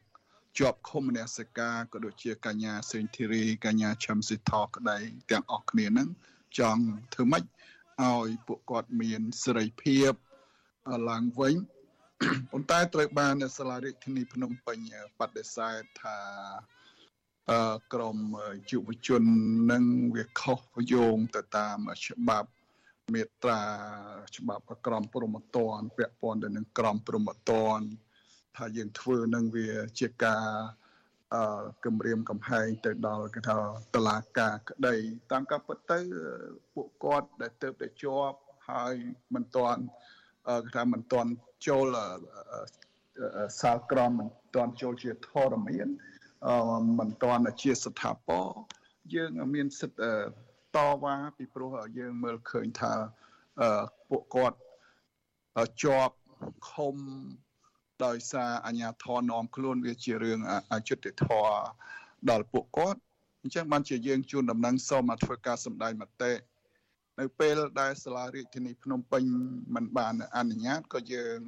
[0.59, 4.97] ជាប់ឃុំមនសិការក៏ដូចជាកញ្ញាសេងធីរីកញ្ញាឈឹមសិទ្ធក្តី
[5.31, 6.09] ទាំងអស់គ្នានឹង
[6.59, 7.43] ចង់ធ្វើម៉េច
[8.03, 10.11] ឲ្យពួកគាត់មានសេរីភាព
[11.09, 11.55] ឡើងវិញ
[12.51, 14.77] ប៉ុន្តែត្រូវបានសាលារាជធានីភ្នំពេញ
[15.19, 16.17] បដិសេធថា
[17.93, 18.17] ក្រម
[18.71, 19.23] យុវជន
[19.71, 19.83] នឹង
[20.15, 20.59] វាខុស
[20.93, 22.49] យោងទៅតាមច្បាប់
[23.13, 23.61] មេត្រា
[24.35, 27.85] ច្បាប់ក្រមព្រហ្មទណ្ឌពាក់ព័ន្ធទៅនឹងក្រមព្រហ្មទណ្ឌ
[28.57, 29.69] ថាយើងធ្វើនឹងវា
[29.99, 30.45] ជាការ
[31.35, 33.57] អឺគម្រាមកំហែងទៅដល់គេថា
[33.95, 34.95] តឡាការក្តី
[35.31, 35.99] តាមការពិតទៅ
[36.73, 38.37] ពួកគាត់ដែលទៅតែជាប់
[38.69, 38.93] ហើយ
[39.33, 39.81] មិនទាន់
[40.63, 41.29] គេថាមិនទាន់
[41.67, 41.95] ចូល
[43.61, 45.87] សាលក្រមមិនទាន់ចូលជាធរមាន
[46.99, 48.47] មិនទាន់ជាស្ថាពរ
[49.13, 50.11] យើងមានសិទ្ធិ
[50.75, 52.93] តវ៉ាពីព្រោះយើងមើលឃើញថា
[54.09, 54.57] ពួកគាត់
[55.83, 56.15] ជាប់
[56.69, 56.95] ខុំ
[58.05, 60.39] ដោយសារអាញាធរនាំខ្លួនវាជារឿង
[60.73, 61.53] អយុត្តិធម៌
[62.29, 62.99] ដល់ពួកគាត់
[63.41, 66.31] អញ្ចឹងបានជាយើងជួនដំណឹងសូមមកធ្វើការសម្ដែងមតិ
[67.19, 69.23] នៅពេលដែលសាលារាជធានីភ្នំពេញ
[69.75, 71.39] មិនបានអនុញ្ញាតក៏យើង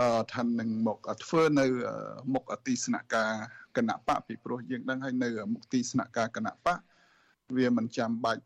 [0.00, 1.66] អឺថានឹងមកធ្វើនៅ
[2.34, 3.30] មុខអតិសនការ
[3.76, 6.78] គណៈបកពីព្រោះយើងដឹងហើយនៅមុខទីស្នាក់ការគណៈបក
[7.56, 8.44] វាមិនចាំបាច់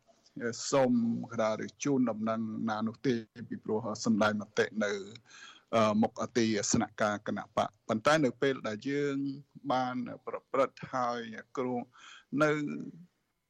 [0.71, 0.91] សុំ
[1.31, 3.13] ក្តារឬជូនដំណឹងណានោះទេ
[3.49, 4.91] ពីព្រោះសម្ដែងមតិនៅ
[6.01, 9.15] មុខអតិស្នាក់ការគណៈបកប៉ុន្តែនៅពេលដែលយើង
[9.71, 9.95] បាន
[10.27, 11.19] ប្រព្រឹត្តហើយ
[11.57, 11.75] គ្រូ
[12.43, 12.51] នៅ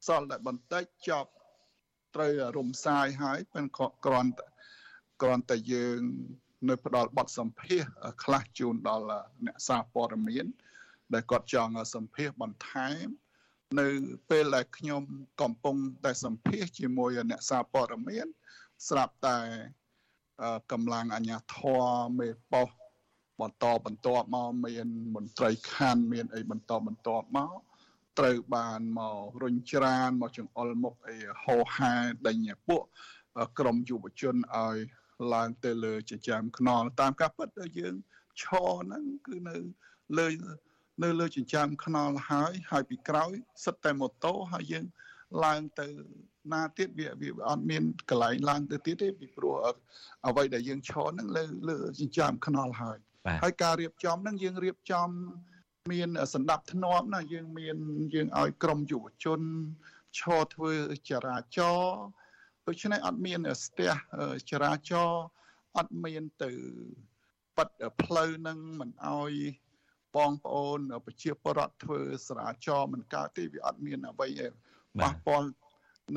[0.08, 1.32] សល់តែបន្តិចចប់
[2.16, 4.32] ត្រូវរំសាយហើយប៉ុន្តែគ្រាន់
[5.22, 6.00] គ្រាន់តែយើង
[6.70, 7.82] នៅផ្ដល់បទសម្ភាស
[8.24, 9.06] ខ្លះជូនដល់
[9.46, 10.46] អ្នកសារព័ត៌មាន
[11.14, 13.08] ដែលគាត់ចង់សម្ភាសបន្ថែម
[13.80, 13.88] នៅ
[14.30, 15.02] ពេលដែលខ្ញុំ
[15.42, 15.76] កំពុង
[16.06, 18.28] តែសម្ភាសជាមួយអ្នកសារព័ត៌មាន
[18.88, 19.40] ស្រាប់តែ
[20.72, 21.84] កម្លាំងអាជ្ញាធរ
[22.20, 22.78] មេប៉ុស្តិ៍
[23.42, 27.52] បន្តបន្តមកមានមន្ត្រីខណ្ឌមានអីបន្តបន្តមក
[28.20, 31.94] ត្រូវបានមករុញច្រានមកចង្អុលមុខអីហោហា
[32.28, 32.84] ដេញពួក
[33.60, 34.78] ក្រមយុវជនឲ្យ
[35.34, 37.50] ឡើងទៅលើចិញ្ចើមខ្នល់តាមការពិត
[37.80, 37.96] យើង
[38.42, 39.56] ឈរហ្នឹងគឺនៅ
[40.18, 40.28] លើ
[41.04, 43.32] នៅលើចិញ្ចើមខ្នល់ហើយហើយពីក្រោយ
[43.66, 44.86] សិតតែម៉ូតូហើយយើង
[45.46, 45.88] ឡើងទៅ
[46.54, 49.56] ណាទៀតវាវាអត់មានកន្លែងឡើងទៅទៀតទេពីព្រោះ
[50.28, 52.98] អ្វីដែលយើងឈរហ្នឹងលើលើចិញ្ចើមខ្នល់ហើយ
[53.44, 55.10] ហើយការរៀបចំហ្នឹងយើងរៀបចំ
[55.94, 57.78] មានសម្ដាប់ធ្នាប់ណាយើងមាន
[58.14, 59.42] យើងឲ្យក្រមយុវជន
[60.20, 60.74] ឈរធ្វើ
[61.10, 62.00] ចរាចរណ៍
[62.68, 63.92] ដូច្នេះអត់មានស្ទះ
[64.50, 65.24] ចរាចរណ៍
[65.78, 66.52] អត់មានទៅ
[67.58, 67.70] បិទ
[68.04, 69.34] ផ្លូវនឹងមិនឲ្យ
[70.16, 74.30] បងប្អូនប្រជាពលរដ្ឋធ្វើសរាចរមិនកើតទេវាអត់មានអ្វី
[75.02, 75.48] ប៉ះពាល់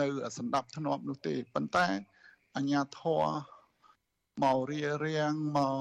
[0.01, 0.07] នៅ
[0.39, 1.87] សម្ដាប់ធ្នាប់នោះទេប៉ុន្តែ
[2.57, 3.25] អញ្ញាធរ
[4.43, 5.77] មករៀបរៀងមក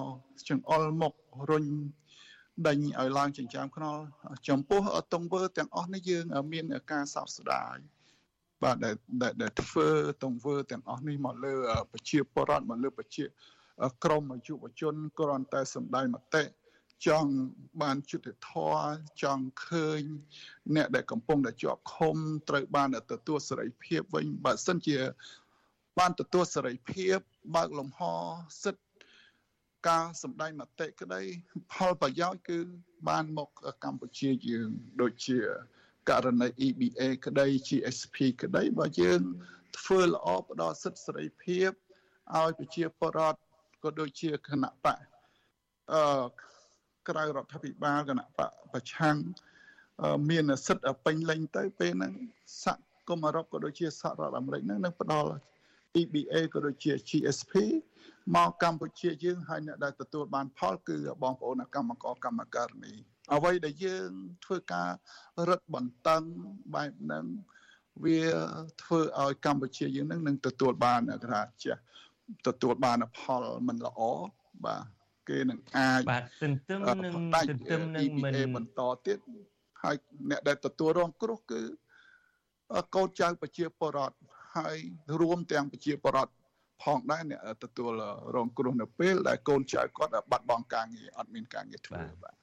[0.49, 1.13] ចង្អុលមុខ
[1.49, 1.65] រុញ
[2.67, 4.03] ដេញឲ្យឡើងចិញ្ចើមខ្នល់
[4.47, 4.82] ចំពោះ
[5.13, 7.75] តង្វើទាំងអស់នេះយើង មានការសោកស្ដាយ
[8.63, 8.95] បាទដែល
[9.41, 9.89] ដែលធ្វើ
[10.23, 11.53] តង្វើទាំងអស់នេះមកលើ
[11.91, 13.23] ប្រជាពលរដ្ឋមកលើប្រជា
[14.03, 16.43] ក្រមយុវជនគ្រាន់តែសម្ដែងមតិ
[17.05, 17.31] ចង់
[17.81, 20.01] បានយុត្តិធម៌ចង់ឃើញ
[20.75, 22.15] អ្នកដែលកំពុងតែជាប់ឃុំ
[22.49, 24.97] ត្រូវបានទទួលសេរីភាពវិញបើសិនជា
[25.99, 27.17] បានទទួលសេរីភាព
[27.55, 28.01] បើកលំហ
[28.63, 28.88] សិទ្ធិ
[29.88, 31.21] ការសម្ដែងមតិក្តី
[31.73, 32.60] ផលប្រយោជន៍គឺ
[33.10, 33.49] បានមក
[33.83, 34.69] កម្ពុជាយើង
[35.01, 35.39] ដូចជា
[36.10, 39.21] ករណី EBA ក្តី GSP ក្តីបើយើង
[39.79, 41.69] ធ្វើល្អផ្ដល់សិទ្ធិសេរីភាព
[42.36, 43.39] ឲ្យប្រជាពលរដ្ឋ
[43.83, 44.99] ក៏ដូចជាគណៈបក
[45.93, 46.03] អឺ
[47.10, 49.17] ក្រៅរដ្ឋាភិបាលគណៈបកប្រឆាំង
[50.30, 52.13] មានសិទ្ធិពេញលេញទៅពេលហ្នឹង
[52.63, 52.76] សហ
[53.08, 55.32] គមន៍អឺរ៉ុបក៏ដូចជាសហរដ្ឋអាមេរិកហ្នឹងនឹងផ្ដល់
[56.02, 57.54] EBA ក៏ដូចជា GSP
[58.36, 62.93] មកកម្ពុជាយើងហើយអ្នកដែលទទួលបានផលគឺបងប្អូនកម្មករកម្មការនី
[63.34, 64.10] អ្វីដែលយើង
[64.46, 64.89] ធ្វើការ
[65.50, 66.24] រឹតបន្តឹង
[66.76, 67.26] បែបហ្នឹង
[68.06, 68.22] វា
[68.84, 71.76] ធ្វើឲ្យកម្ពុជាយើងនឹងនឹងទទួលបានគេថាចេះ
[72.48, 74.00] ទទួលបានផលមិនល្អ
[74.65, 74.96] បាទ
[75.29, 77.13] គេនឹងអាចបាទទន្ទឹមនឹង
[77.49, 79.17] ទន្ទឹមនឹងមិនបន្តទៀត
[79.83, 79.95] ហើយ
[80.29, 81.61] អ្នកដែលទទួលរងគ្រោះគឺ
[82.95, 84.17] កូនចៅប្រជាពលរដ្ឋ
[84.57, 84.77] ហើយ
[85.21, 86.33] រួមទាំងប្រជាពលរដ្ឋ
[86.83, 87.91] ផងដែរអ្នកទទួល
[88.35, 92.35] រងគ្រោះនៅពេលដែលកូនចៅគាត់បាត់បង់ការងារអត់មានការងារធ្វើបាទ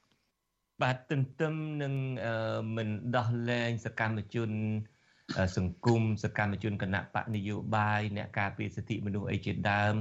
[0.82, 1.94] បាទទន្ទឹមនឹង
[2.76, 4.50] មិនដោះលែងសកម្មជន
[5.56, 9.94] សង្គមសកម្មជនគណៈបកនយោបាយអ្នកការពារសិទ្ធិមនុស្សអីជាដើម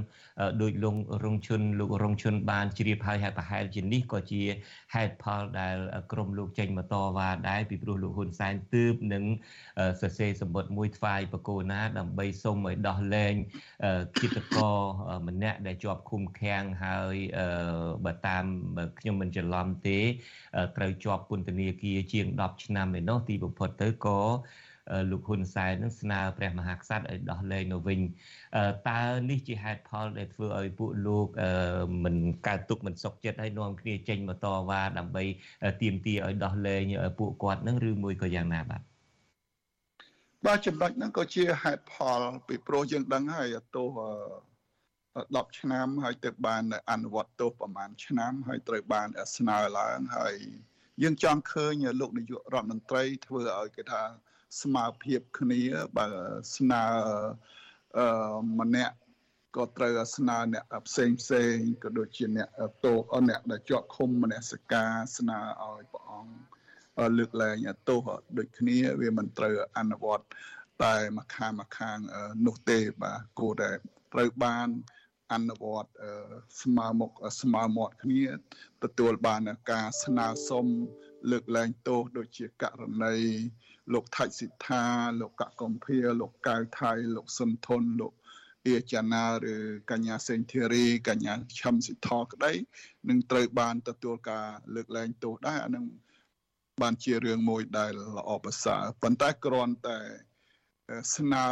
[0.62, 4.42] ដោយលងរងឈុនលោករងឈុនបានជ្រាបហើយហើយប្រហែលជានេះក៏ជា
[4.94, 5.76] ហេតុផលដែល
[6.12, 9.24] ក្រមលោកចេញមកតវ៉ាដែរពីព្រោះលោកហ៊ុនសែនទើបនឹង
[10.00, 13.34] សរសេរសម្បត្តិមួយថ្វាយបកូណាដើម្បីសុំឲ្យដោះលែង
[14.20, 14.76] គិតករ
[15.28, 17.16] ម្នាក់ដែលជាប់ឃុំឃាំងហើយ
[18.04, 18.44] បើតាម
[18.98, 19.98] ខ្ញុំមិនច្រឡំទេ
[20.76, 24.20] ត្រូវជាប់ពន្ធនាគារជាង10ឆ្នាំឯណោះទីបំផុតទៅក៏
[25.10, 28.00] លោកហ៊ុនសែននឹងស្នើព្រះមហាក្សត្រឲ្យដោះលែងនៅវិញ
[28.88, 31.28] តើនេះជាហេតុផលដែលធ្វើឲ្យពួកលោក
[32.04, 32.16] មិន
[32.46, 35.24] កើតទុកមិនសុខចិត្តហើយនាំគ្នាចេញមកតវ៉ាដើម្បី
[35.82, 36.82] ទាមទារឲ្យដោះលែង
[37.18, 38.82] ពួកគាត់នឹងឬមួយក៏យ៉ាងណាបាទ
[40.46, 43.88] បាទចំណុចហ្នឹងក៏ជាហេតុផលពីព្រោះយើងដឹងហើយទោស
[45.46, 50.36] 10ឆ្នាំហើយទៅបានអនុវត្តទោសប្រហែលឆ្នាំហើយត្រូវបានស្នើឡើងហើយ
[51.02, 54.02] យើងចង់ឃើញលោកនាយករដ្ឋមន្ត្រីធ្វើឲ្យគេថា
[54.60, 55.60] ស្មារភាពគ្នា
[55.96, 56.06] បើ
[56.56, 56.84] ស្នើ
[57.98, 58.06] អឺ
[58.60, 58.96] ម្នាក់
[59.56, 62.48] ក៏ត្រូវស្នើអ្នកផ្សេងផ្សេងក៏ដូចជាអ្នក
[62.84, 62.94] តោ
[63.28, 66.54] អ្នកដែលជាប់ឃុំមនសិការស្នើឲ្យព្រះអង្គ
[67.18, 67.56] លើកលែង
[67.88, 68.00] ទោស
[68.38, 70.26] ដូចគ្នាវាមិនត្រូវអនុវត្ត
[70.84, 71.98] តែមួយខាងមួយខាង
[72.46, 73.70] នោះទេបាទគួរតែ
[74.12, 74.68] ត្រូវបាន
[75.32, 75.90] អនុវត្ត
[76.62, 77.10] ស្មើមុខ
[77.42, 78.24] ស្មើមាត់គ្នា
[78.84, 79.40] ទទួលបាន
[79.70, 80.66] ការស្នើសុំ
[81.30, 83.16] លើកលែងទោសដូចជាករណី
[83.92, 84.84] លោកថាច់សិដ្ឋា
[85.20, 88.12] លោកកកកំភាលោកកៅថៃលោកសុនធនលោក
[88.68, 89.56] អៀចាណាឬ
[89.90, 92.52] កញ្ញាសេងធីរីកញ្ញាឆឹមសិទ្ធក្តី
[93.08, 95.84] នឹងត្រូវបានទទួលការលើកលែងទោសដែរអានឹង
[96.82, 99.98] បានជារឿងមួយដែលល្អប្រសើរប៉ុន្តែគ្រាន់តែ
[101.16, 101.46] ស្នើ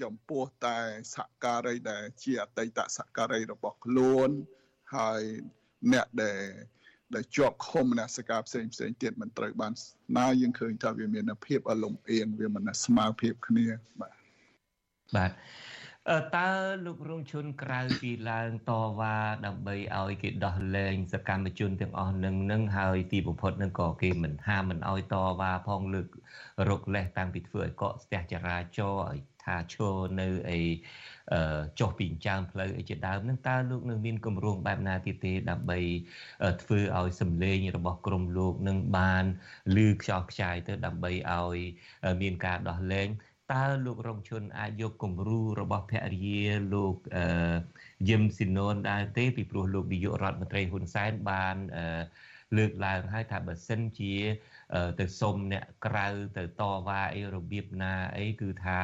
[0.00, 0.78] ចំពោះតែ
[1.16, 4.30] សក្ការីដែលជាអតីតសក្ការីរបស់ខ្លួន
[4.96, 5.22] ហើយ
[5.92, 6.42] អ្នកដែល
[7.14, 9.72] ដែលជាប់ឃុំនសិកាផ្សេងផ្សេងទៀតមិនត្រូវបាន
[10.18, 13.66] ណាយើងឃើញថាវាមានភាពអលំអៀងវាមិនស្មើភាពគ្នា
[14.00, 14.12] បាទ
[15.16, 15.30] បាទ
[16.36, 16.50] តើ
[16.84, 26.08] លោករងឈុនក្រៅពីឡើងតវ៉ាដើម្បីឲ្យគេដោះលែងសកម្មជនទាំងអស់នឹងនឹងហើយទីបំផុតនឹងក៏គេមិនហាមមិនឲ្យតវ៉ាផងលើក
[26.68, 30.60] រកលេសតាំងពីធ្វើឲ្យកកស្ទះចរាចរណ៍ឲ្យ ថាឈរនៅអី
[31.78, 35.78] ចុះពីអញ្ចាងផ្លូវអីជាដើមនឹងតើលោកនឹងមានគម្រោងបែបណាទៀតទេដើម្បី
[36.62, 39.24] ធ្វើឲ្យសម្លេងរបស់ក្រមលោកនឹងបាន
[39.76, 41.58] លឺខ្យល់ខ្ចាយទៅដើម្បីឲ្យ
[42.22, 43.08] មានការដោះលែង
[43.52, 46.42] តើលោករងឈុនអាចយកគំរូរបស់ភរិយា
[46.74, 46.94] លោក
[48.08, 51.56] យឹមស៊ីណូនដែរទេពីព្រោះលោកនាយករដ្ឋមន្ត្រីហ៊ុនសែនបាន
[52.56, 54.14] លើកឡើងហើយថាបើសិនជា
[54.98, 56.06] ទៅសុំអ្នកក្រៅ
[56.36, 58.80] ទៅតវ៉ាអីរបៀបណាអីគឺថា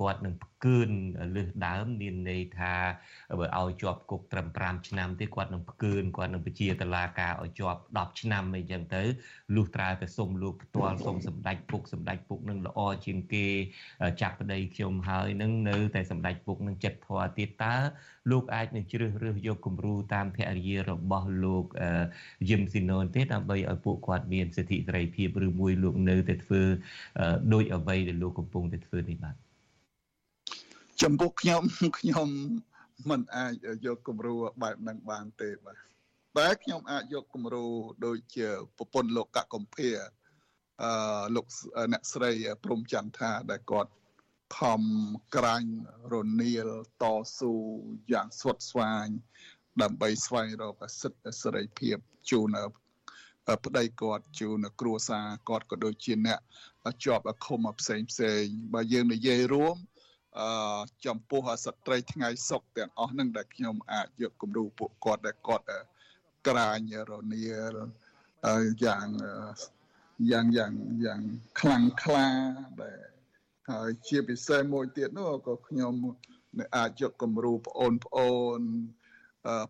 [0.00, 0.90] គាត់នឹងផ្គឿន
[1.34, 2.74] លើសដើមមានន័យថា
[3.38, 9.02] បើឲ្យជាប់គុកត្រឹម5ឆ្នាំទេគាត់នឹងផ្គឿនគាត់នឹងបញ្ជាតឡាការឲ្យជាប់10ឆ្នាំអីចឹងទៅ
[9.54, 13.46] លុះត្រាតែសុំលោកផ្ទាល់សុំសម្ដេចពុកសម្ដេចពុកនឹងល្អជាងគេ
[14.20, 17.74] ចាប់ប្តីខ្ញុំហើយនឹងនៅតែសម្ដេចពុកនឹងចិត្តធွာទៀតតើ
[18.30, 21.64] លោកអាចនឹងជ្រើសរើសយកគំរូតាមភរិយារបស់លោក
[22.50, 26.62] យឹមស៊ីណូនទេដើម្បីឲ្យពួកគាត់មានសិទ្ធិសេរីភាពឬមួយលោកនៅតែធ្វើ
[27.52, 29.47] ដោយអ្វីដែលលោកកំពុងតែធ្វើនេះបាទ
[31.02, 31.62] ចំពោះខ្ញុំ
[31.98, 32.28] ខ្ញុំ
[33.10, 33.54] មិនអាច
[33.86, 35.76] យកគំរូបែបហ្នឹងបានទេបាទ
[36.38, 37.66] តែខ្ញុំអាចយកគំរូ
[38.06, 39.90] ដូចជាប្រពន្ធលោកកកំភា
[40.82, 41.46] អឺលោក
[41.92, 42.30] អ្នកស្រី
[42.64, 43.92] ព្រំចន្ទថាដែលគាត់
[44.58, 44.82] ខំ
[45.36, 45.70] ក្រាញ់
[46.12, 46.70] រនាល
[47.02, 47.04] ត
[47.38, 47.54] ស៊ូ
[48.12, 49.06] យ៉ាងស្វិតស្វាញ
[49.82, 51.96] ដើម្បីស្វែងរកសិទ្ធិសេរីភាព
[52.30, 52.56] ជូន
[53.64, 56.40] ប្តីគាត់ជូនគ្រួសារគាត់ក៏ដូចជាអ្នក
[57.04, 58.42] ជាប់អាឃុំផ្សេងផ្សេង
[58.74, 59.76] បើយើងនិយាយរួម
[60.40, 60.50] អឺ
[61.06, 65.64] ចំពោះស្ត្រីថ្ងៃសុកទាំងអស់នឹងដែលខ្ញុំអាចយកគំរូពួកគាត់ដែលគាត់
[66.48, 67.74] ក្រាញរនាល
[68.84, 69.06] យ៉ាង
[70.30, 70.72] យ៉ាងយ៉ាង
[71.04, 71.20] យ៉ាង
[71.60, 72.26] ខ្លាំងក្លា
[72.82, 73.00] ដែល
[73.70, 75.94] ហើយជាពិសេសមួយទៀតនោះក៏ខ្ញុំ
[76.76, 78.60] អាចយកគំរូប្អូនប្អូន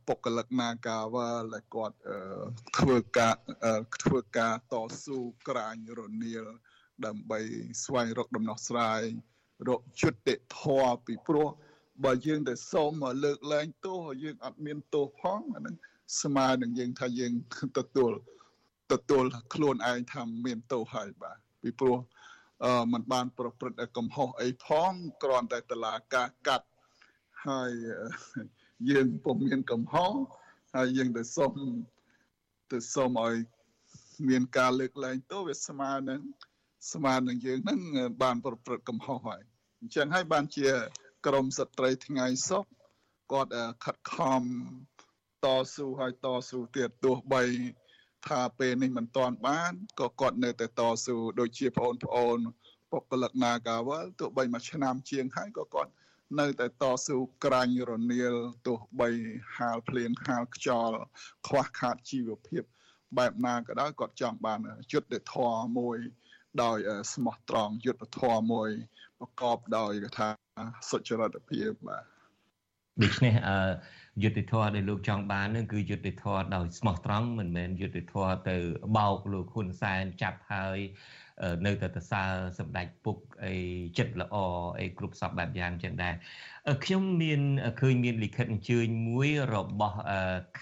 [0.06, 1.96] បុគ្គលិកនាការវល់ដែលគាត់
[2.78, 3.34] ធ្វើការ
[4.04, 6.44] ធ្វើការតស៊ូក្រាញរនាល
[7.06, 7.40] ដើម្បី
[7.84, 9.02] ស្វែងរកដំណោះស្រាយ
[9.66, 11.48] រកយុត្តិធម៌ពីព្រោះ
[12.04, 15.76] បើយើងតែសូមមកលើកលែងទោសយើងអត់មានទោសផងអាហ្នឹង
[16.22, 17.32] ស្មើនឹងយើងថាយើង
[17.78, 18.12] ទទួល
[18.92, 21.98] ទទួលខ្លួនឯងថាមានទោសហើយបាទពីព្រោះ
[22.64, 24.92] អឺมันបាន ប្រព្រឹត្តកំហុសអីផង
[25.22, 26.66] គ្រាន់តែតឡាការកាត់
[27.46, 27.70] ហើយ
[28.90, 30.12] យើងពុំមានកំហុស
[30.76, 31.52] ហើយយើងទៅសុំ
[32.72, 33.34] ទៅសុំឲ្យ
[34.28, 36.20] មានការលើកលែងទោសវាស្មើនឹង
[36.92, 37.80] ស្មើនឹងយើងហ្នឹង
[38.22, 39.42] បាន ប្រព្រឹត្តកំហុសហើយ
[39.80, 40.68] អញ្ចឹងហើយបានជា
[41.26, 42.64] ក្រមស្ត្រីថ្ងៃសុក
[43.32, 43.52] គាត់
[43.84, 44.42] ខិតខំ
[45.44, 47.42] តស៊ូហើយតស៊ូទៀតទោះបី
[48.28, 52.38] ថាពេលនេះមិនទាន់បានក៏គាត់នៅតែតស៊ូដូចជាបងប្អូន
[52.90, 55.92] បុគ្គលិក Nagawal ទោះបីមួយឆ្នាំជាងហើយក៏គាត់
[56.40, 58.34] នៅតែតស៊ូក្រាញ់រនាល
[58.66, 59.10] ទោះបី
[59.56, 60.96] ហាលភ្លៀងហាលខ្យល់
[61.46, 62.62] ខ្វះខាតជីវភាព
[63.18, 64.60] បែបណាក៏ដោយគាត់ចង់បាន
[64.92, 65.98] យុទ្ធធម៌មួយ
[66.62, 66.78] ដោយ
[67.12, 68.70] ស្មោះត្រង់យុទ្ធធម៌មួយ
[69.18, 70.28] ប្រកបដោយថា
[70.90, 72.04] សុចរិតភាពបាទ
[73.02, 73.58] ដូច្នេះអឺ
[74.22, 78.56] យុទ្ធធរដែលលោកចង់បាននឹងគឺយុទ្ធធរដោយស្មោះត្រង់មិនមែនយុទ្ធធរទៅ
[78.96, 80.78] បោកលោកហ៊ុនសែនចាប់ហើយ
[81.66, 82.22] នៅតែតសើ
[82.58, 83.54] សម្ដេចពុកអី
[83.98, 84.36] ចិត្តល្អ
[84.78, 86.14] អីគ្រប់សពបែបយ៉ាងចឹងដែរ
[86.84, 87.40] ខ្ញុំមាន
[87.80, 89.98] ឃើញមានលិខិតអញ្ជើញមួយរបស់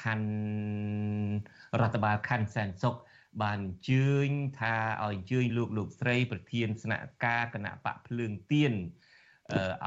[0.02, 2.94] ខណ្ឌរដ្ឋបាលខណ្ឌសែនសុខ
[3.42, 4.28] បានអញ្ជើញ
[4.60, 8.72] ថាឲ្យអញ្ជើញលោកលោកស្រីប្រធានស្នាក់ការគណៈបកភ្លើងទៀន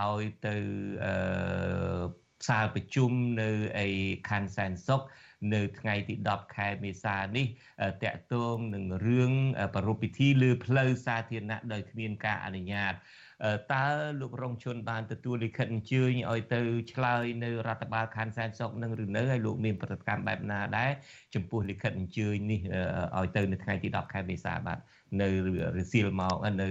[0.01, 0.55] ឲ្យទៅ
[2.47, 3.49] សាលប្រជុំនៅ
[3.85, 3.87] ឯ
[4.29, 5.01] ខណ្ឌសែនសុខ
[5.53, 7.45] នៅថ្ងៃទី10ខែមេសានេះ
[8.03, 9.31] តកតងនឹងរឿង
[9.75, 12.93] ប្រពៃពិធីលើផ្លូវសាធារណៈដោយគ្មានការអនុញ្ញាត
[13.73, 13.85] តើ
[14.21, 16.61] លោករងជនបានទទួលលិខិតអញ្ជើញឲ្យទៅ
[16.93, 20.91] ឆ្លើយនៅរដ្ឋបាលខណ្ឌសែនសុខនឹងឬនៅហើយលោកមានប្រតិកម្មបែបណាដែរ
[21.35, 22.61] ចំពោះលិខិតអញ្ជើញនេះ
[23.17, 24.79] ឲ្យទៅនៅថ្ងៃទី10ខែមេសាបាទ
[25.21, 25.29] នៅ
[25.77, 26.67] រសៀលម៉ោងនៅ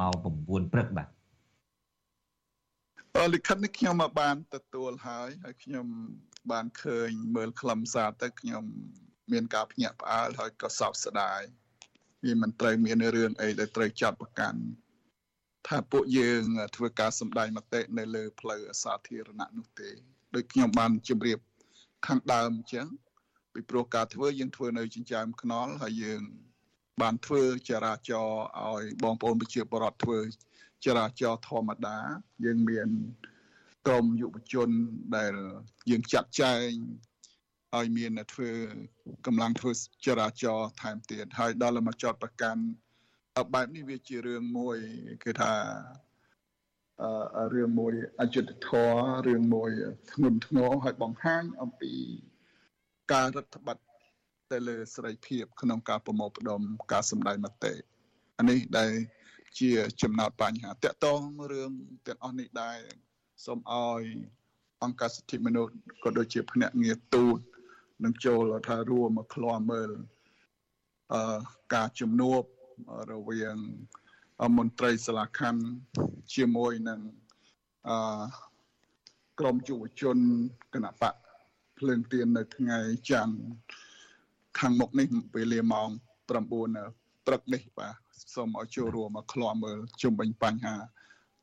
[0.00, 0.12] ម៉ោង
[0.44, 1.08] 9ព្រឹកបាទ
[3.34, 5.86] លិខិតនេះខ្ញុំមកបានទទួលហើយហើយខ្ញុំ
[6.52, 8.64] បានឃើញមើលខ្លឹមសារទៅខ្ញុំ
[9.32, 11.40] មានការភ្ញាក់ផ្អើលហើយក៏សោកស្ដាយ
[12.24, 14.60] វាមិនត្រូវមានរឿងអីដែលត្រូវចាត់ប្រកាន់
[15.68, 16.42] ថាពួកយើង
[16.76, 19.90] ធ្វើការសម្ដែងមតិនៅលើផ្លូវសាធារណៈនោះទេ
[20.34, 21.38] ដូចខ្ញុំបានជម្រាប
[22.06, 22.86] ខាងដើមអញ្ចឹង
[23.52, 26.22] ពីព្រោះការធ្វើយើងធ្វើនៅចិញ្ចើមខ្នល់ហើយយើង
[27.00, 30.18] បានធ្វើចរាចរណ៍ឲ្យបងប្អូនប្រជាពលរដ្ឋធ្វើ
[30.84, 31.98] ចរាចរណ៍ធម្មតា
[32.44, 32.88] យើងមាន
[33.86, 34.68] ក្រមយុវជន
[35.16, 35.34] ដែល
[35.90, 36.70] យើងចាត់ចែង
[37.78, 38.50] ឲ្យមានធ្វើ
[39.26, 39.70] កម្លាំងធ្វើ
[40.06, 42.62] ចរាចរណ៍ថែមទៀតហើយដល់មកចតប្រកាន់
[43.54, 44.78] បែបនេះវាជារឿងមួយ
[45.24, 45.52] គឺថា
[47.36, 49.70] អឺរឿងមួយអយុត្តិធម៌រឿងមួយ
[50.12, 51.92] ធ្ងន់ធ្ងរឲ្យបង្ហាញអំពី
[53.12, 53.80] ការរដ្ឋបတ်
[54.50, 56.60] ទៅលើសេរីភាព ក្នុងការប្រមូលផ្ដុំ
[56.92, 57.74] ការសម្ដែងមតិ
[58.38, 58.92] អានេះដែល
[59.60, 59.70] ជា
[60.02, 61.20] ចំណោទបញ្ហាតកតង
[61.52, 61.72] រឿង
[62.06, 62.78] ទាំងអស់នេះដែរ
[63.44, 64.04] សូមឲ្យ
[64.82, 65.72] អង្គការសិទ្ធិមនុស្ស
[66.04, 67.38] ក៏ដូចជាភ្នាក់ងារទូត
[68.04, 69.90] នឹងចូលថារួមមកឃ្លាំមើល
[71.12, 71.38] អឺ
[71.74, 72.42] ការជំនួប
[73.12, 73.56] រវាង
[74.58, 75.62] មន្ត្រីសាលាខណ្ឌ
[76.34, 77.00] ជាមួយនឹង
[77.88, 78.22] អឺ
[79.40, 80.18] ក្រមយុវជន
[80.74, 81.14] គណៈបក
[81.78, 82.78] ភ្លើងទៀននៅថ្ងៃ
[83.10, 83.36] ច័ន្ទ
[84.58, 87.94] ខាងមុខនេះវេលាម៉ោង9ព្រឹកនេះបាទ
[88.34, 90.76] សូមឲ្យចូលរួមមកឃ្លាំមើលជុំវិញបញ្ហា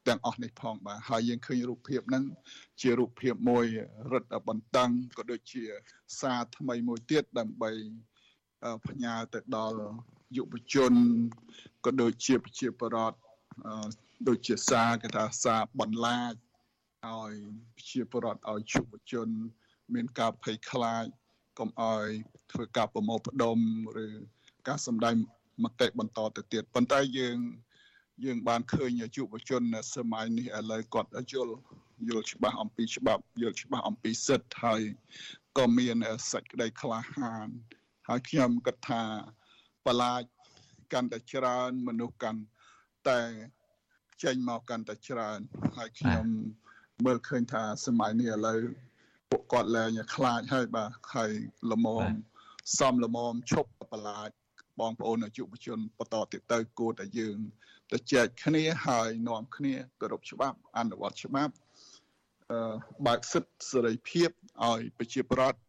[0.08, 2.24] ទាំងអស់នេះផងបាទហើយយើងឃើញរូបភាពហ្នឹង
[2.82, 3.66] ជារូបភាពមួយ
[4.12, 5.64] រឹតបន្តឹងក៏ដូចជា
[6.20, 7.72] សារថ្មីមួយទៀតដើម្បី
[8.88, 9.80] ផ្ញើទៅដល់
[10.36, 10.94] យុវជន
[11.86, 13.18] ក៏ដូចជាប្រជាពលរដ្ឋ
[14.28, 16.34] ដូចជាសារគេថាសារបន្លាច
[17.06, 17.34] ឲ្យ
[17.76, 19.30] ប្រជាពលរដ្ឋឲ្យយុវជន
[19.94, 21.06] មានការភ័យខ្លាច
[21.60, 22.08] កុំឲ្យ
[22.52, 23.58] ធ្វើការប្រមូលផ្ដុំ
[24.06, 24.08] ឬ
[24.68, 25.16] ការសម្ដែង
[25.64, 27.38] មតិបន្តទៅទៀតប៉ុន្តែយើង
[28.26, 29.62] យើងបានឃើញយុវជន
[29.96, 31.56] សម័យនេះឥឡូវគាត់យល់
[32.08, 34.82] យល់ច្បាស់អំពីច្បាប់យល់ច្បាស់អំពីសិទ្ធិហើយ
[35.58, 35.96] ក៏មាន
[36.32, 37.48] សេចក្តីក្លាហាន
[38.08, 39.04] ហើយខ្ញុំគិតថា
[39.88, 40.24] បលាច
[40.94, 42.42] កាន់តែច្រើនមនុស្សកាន់
[43.10, 43.20] តែ
[44.24, 45.40] ចេញមកកាន់តែច្រើន
[45.78, 46.26] ហើយខ្ញុំ
[47.06, 48.60] មើលឃើញថាសម័យនេះឥឡូវ
[49.30, 51.32] ពួកគាត់លែងខ្លាចហើយបាទហើយ
[51.72, 52.04] ល្មម
[52.80, 54.30] សំល្មមឈប់បលាច
[54.80, 57.38] បងប្អូនយុវជនបន្តទៀតទៅគួរតែយើង
[57.92, 61.54] ទៅចែកគ្នាហើយនាំគ្នាគោរពច្បាប់អនុវត្តច្បាប់
[62.52, 62.74] អឺ
[63.08, 64.30] បើកសិទ្ធិសេរីភាព
[64.66, 65.60] ឲ្យប្រជាពលរដ្ឋ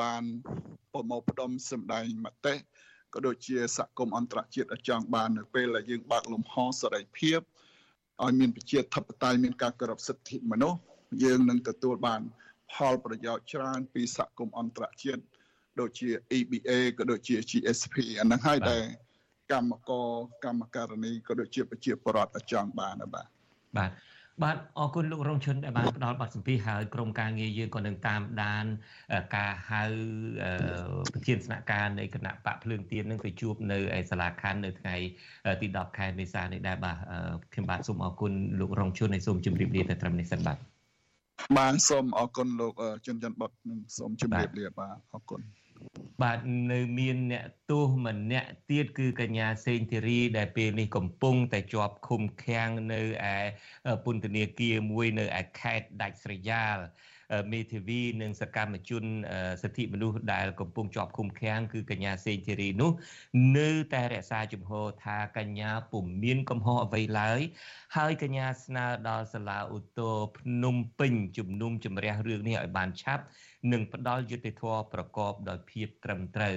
[0.00, 0.22] បាន
[0.92, 2.54] ប្រមូលផ្ដុំសម្ដែងមតិ
[3.14, 7.40] ក៏ដូចជាសហគមន៍អន្តរជាតិចង់បាននៅពេលដែលយើងបើកលំហសេរីភាព
[8.24, 10.78] ឲ្យមានប្រជាធិបតេយ្យមានការគោរពសិទ្ធិមនុស្ស
[11.24, 12.20] យើងនឹងទទួលបាន
[12.72, 15.22] ផលប្រយោជន៍ច្រើន ពីសហគមន៍អន្តរជាតិ
[15.80, 16.08] ដូចជា
[16.38, 18.84] EBA ក៏ដូចជា GSP អាហ្នឹងហើយដែល
[19.52, 20.10] កម្មករ
[20.44, 23.26] កម្មការនីក៏ដូចជាប្រជាពលរដ្ឋចង់បានបាទ
[23.76, 23.90] បាទ
[24.42, 28.64] បាទអរគុណលោករងឈុនដែលបានផ្ដល់បទសម្ភាសហើយក្រុមការងារយើងក៏នឹងតាមដាន
[29.36, 29.82] ការហៅ
[31.12, 34.96] ប្រធានស្នាក់ការនៃគណៈបកភ្លើងទៀននឹងទៅជួបនៅឯសាលាខណ្ឌនៅថ្ងៃ
[35.60, 36.96] ទី10ខែមេសានេះដែរបាទ
[37.52, 40.58] ខ្ញុំបាទសូមអរគុណលោករងឈុនហើយសូមជម្រាបលាទៅត្រឹមនេះសិនបាទ
[41.58, 42.74] បាទសូមអរគុណលោក
[43.06, 43.50] ជុនច័ន្ទបុត
[43.98, 45.40] សូមជម្រាបលាបាទអរគុណ
[46.22, 46.38] បាទ
[46.72, 53.02] នៅមានអ្នកទោសម្នាក់ទៀតគឺកញ្ញាសេងធីរីដែលពេលនេះកំពុងតែជាប់ឃុំឃាំងនៅ
[53.34, 53.36] ឯ
[54.04, 56.78] ពន្ធនាគារមួយនៅឯខេត្តដាច់ស្រយាល
[57.52, 59.04] មេធាវីនិងសកម្មជន
[59.62, 62.90] សិទ្ធិមនុស្សដែលកំពុងជាប់ឃុំឃាំងគឺកញ្ញាសេងធីរីនោះ
[63.58, 67.40] នៅតែរក្សាជំហរថាកញ្ញាពុំមានកំហុសអ្វីឡើយ
[67.96, 73.24] ហើយកញ្ញាស្នើដល់សាលាឧទ្ធរភ្នំពេញជំនុំជម្រះរឿងនេះឲ្យបានឆាប់
[73.72, 76.56] និងផ្ដល់យុត្តិធម៌ប្រកបដោយភាពត្រឹមត្រូវ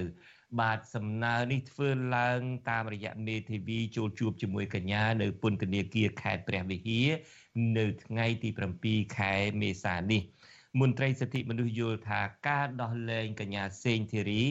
[0.60, 2.40] បាទសំណើនេះធ្វើឡើង
[2.70, 7.08] តាមរយៈមេធាវីចូលជួបជាមួយកញ្ញានៅពន្ធនាគារខេត្តព្រះវិហារ
[7.78, 8.50] នៅថ្ងៃទី
[8.82, 9.32] 7ខែ
[9.62, 10.22] មេសានេះ
[10.80, 14.42] មន្ត្រីសិទ្ធិមនុស្សយល់ថាការដោះលែងកញ្ញាសេងធីរី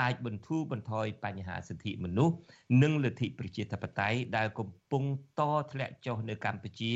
[0.00, 2.36] អាចបន្ធូរបន្ថយបញ្ហាសិទ្ធិមនុស្ស
[2.82, 5.04] និងលទ្ធិប្រជាធិបតេយ្យដែលកំពុង
[5.40, 5.42] ត
[5.72, 6.92] ធ្លាក់ចុះនៅកម្ពុជា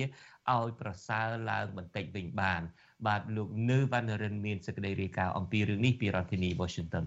[0.54, 2.62] ឲ្យប្រសើរឡើងបន្តិចវិញបាន
[3.06, 7.04] បាទលោកនៅវណ្ណរិនមានសេចក្តីរាយការណ៍អំពីរឿងនេះពីរដ្ឋធានី Washington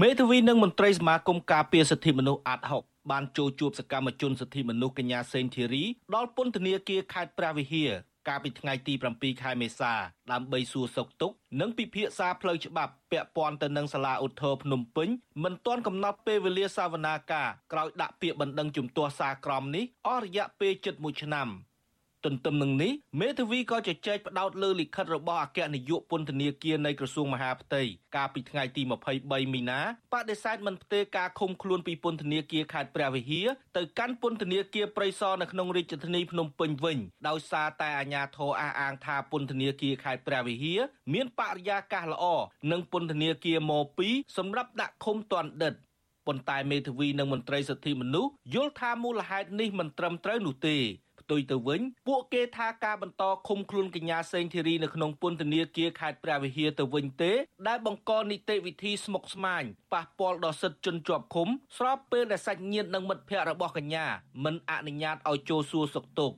[0.00, 5.84] មេធាវីនិងមន្ត្រីសមាគមការពារសិទ្ធិមនុស្សអាត់ហុកបានចូលជួបសកម្មជនសិទ្ធិមនុស្សកញ្ញាសេងធីរី
[6.14, 7.90] ដល់ពន្ធនាគារខេត្តព្រះវិហារ
[8.28, 9.92] កាលពីថ្ងៃទី7ខែមេសា
[10.32, 15.08] ដើម្បីសួរសុខទុក្ខនិងពិភាក្សាផ្លូវច្បាប់ពាក់ព័ន្ធទៅនឹងសាលាឧទ្ធរភ្នំពេញ
[15.44, 21.48] មិនទាន់កំណត់ពេលវេលាសវនាការក្រោយដាក់ពាក្យបណ្ដឹងជំទាស់សារក្រមនេះអស់រយៈពេលជិត1ឆ្នាំ
[22.26, 27.82] ទន្ទឹមនឹងនេះមេធាវីក៏ជជែកផ្ដោតលើលិខិតរបស់អគ្គនាយកពន្ធនាគារនៃក្រសួងមហាផ្ទៃ
[28.16, 28.82] កាលពីថ្ងៃទី
[29.18, 29.80] 23មីនា
[30.12, 33.46] បដិសេធមិនផ្ទេរការឃុំខ្លួនពីពន្ធនាគារខេត្តព្រះវិហារ
[33.76, 36.98] ទៅកាន់ពន្ធនាគារព្រៃសរនៅក្នុងរាជធានីភ្នំពេញវិញ
[37.28, 40.80] ដោយសារតែអាជ្ញាធរអះអាងថាពន្ធនាគារខេត្តព្រះវិហារ
[41.14, 42.24] មានបរិយាកាសល្អ
[42.72, 43.72] និងពន្ធនាគារម
[44.04, 45.74] 2សម្រាប់ដាក់ឃុំទណ្ឌិត
[46.26, 50.76] ប៉ុន្តែមេធាវីនិងមន្ត្រីសិទ្ធិមនុស្សយល់ថាមូលហេតុនេះមិនត្រឹមត្រូវនោះទេ
[51.26, 57.32] ផ្ទុយទៅវិញពួកគេថាការបន្តឃុំខ្លួនកញ្ញាសេងធីរីនៅក្នុងពន្ធនាគារខេត្តព្រះវិហារទៅវិញទេ
[57.68, 59.62] ដែលបង្កនីតិវិធីស្មុគស្មាញ
[59.92, 61.48] ប៉ះពាល់ដល់សិទ្ធិជនជាប់ឃុំ
[61.78, 64.06] ស្របពេលដែលសាច់ញាតិនិងមិត្តភ័ក្តិរបស់កញ្ញា
[64.44, 66.36] មិនអនុញ្ញាតឲ្យចូលសួរសុខទុក្ខ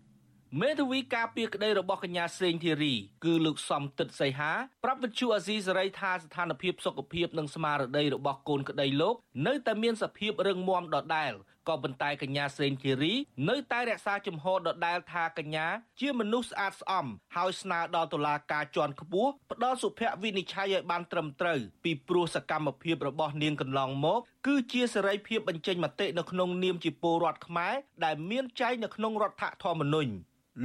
[0.61, 4.53] មេធាវីការពារក្តីរបស់កញ្ញាសេងធីរីគឺលោកសំទិតសីហា
[4.84, 9.14] ប្រាប់វិទ្យុអាស៊ីសេរីថាស្ថានភាពសុខភាពនិងស្មារតីរបស់កូនក្តីលោក
[9.47, 11.32] នៅតែមានសភាពរឹងមាំដដែល
[11.69, 13.14] ក៏ប៉ុន្តែកញ្ញាសេងធីរី
[13.49, 15.66] នៅតែរក្សាជំហរដដែលថាកញ្ញា
[16.01, 17.07] ជាមនុស្សស្អាតស្អំ
[17.37, 30.12] ហើយស្នើដល់តុលាការជាន់ខ្ពស់ផ្ដល់សុភវិនិច្ឆ័យឲ្យបានត្រឹមត្រូវពីព្រោះសកម្មភាពរបស់នាងកន្លងមក គឺជាសេរីភាពបញ្ចេញមតិនៅក្នុងនាមជាពលរដ្ឋខ្មែរដែលមានចែងនៅក្នុងរដ្ឋធម្មនុញ្ញ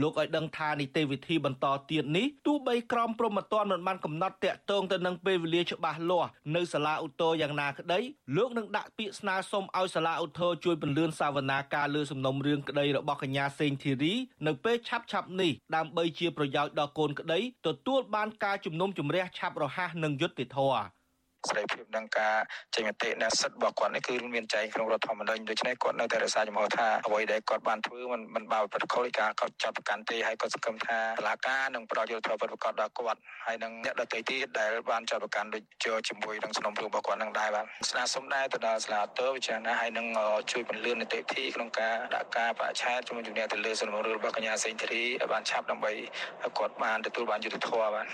[0.01, 7.99] លោកឲ្យដឹងថានីតិវិធីបន្តទៀតនេះទោះបីក្រមព្រហ្មទណ្ឌមិនបានកំណត់តាក់ទងទៅនឹងពេលវេលាច្បាស់លាស់នៅសាលាឧទ្ធរយ៉ាងណាក្តី
[8.35, 14.13] លោកនឹងដាក់ពាក្យស្នើសុំឲ្យសាលាឧទ្ធរជួយពន្លឿនសវនាការលើសំណុំរឿងក្តីរបស់កញ្ញាសេងធីរី
[14.47, 21.02] នៅពេលឆាប់ឆាប់នេះដើម្បីជាប្រយោជន៍ដល់កូនក្តីទទួលបានការជំនុំជម្រះឆាប់រហ័សនិងយុត្តិធម៌
[21.49, 22.35] សេរីភាពនិងការ
[22.75, 40.07] ចេញមតិនៃសិទ្ធិរបស់គាត់នេះគឺមានចែងក្នុងរដ្ឋធម្មនុញ្ញដូច្នេះគាត់នៅតែរក្សាចំហថាអ្វីដែលគាត់បានធ្វើมันមិនបើប្រតិខុសការគាត់ចាត់ប្រកាន់ទេហើយគាត់សង្កឹមថាតុលាការនឹងប្រយោជន៍ធម៌ប្រកបដល់គាត់ហើយនឹងអ្នកដទៃទៀតដែលបានចាត់ប្រកាន់ដូចជាជាមួយនឹងសំណុំរឿងរបស់គាត់នឹងដែរបាទស្នើសុំដែរទៅដល់សាលាតើវិចារណាហើយនឹង
[40.51, 48.07] ជួយពន្លឿននីតិវិធីក្នុងការដាក់ការបច្ឆេទជាមួយជំនះទៅលើសំណុំរឿងរបស់កញ្ញាសេងធារីឲ្យបានឆាប់ដើម្បីឲ្យគាត់បានទទួលបានយុត្តិធម៌បាទ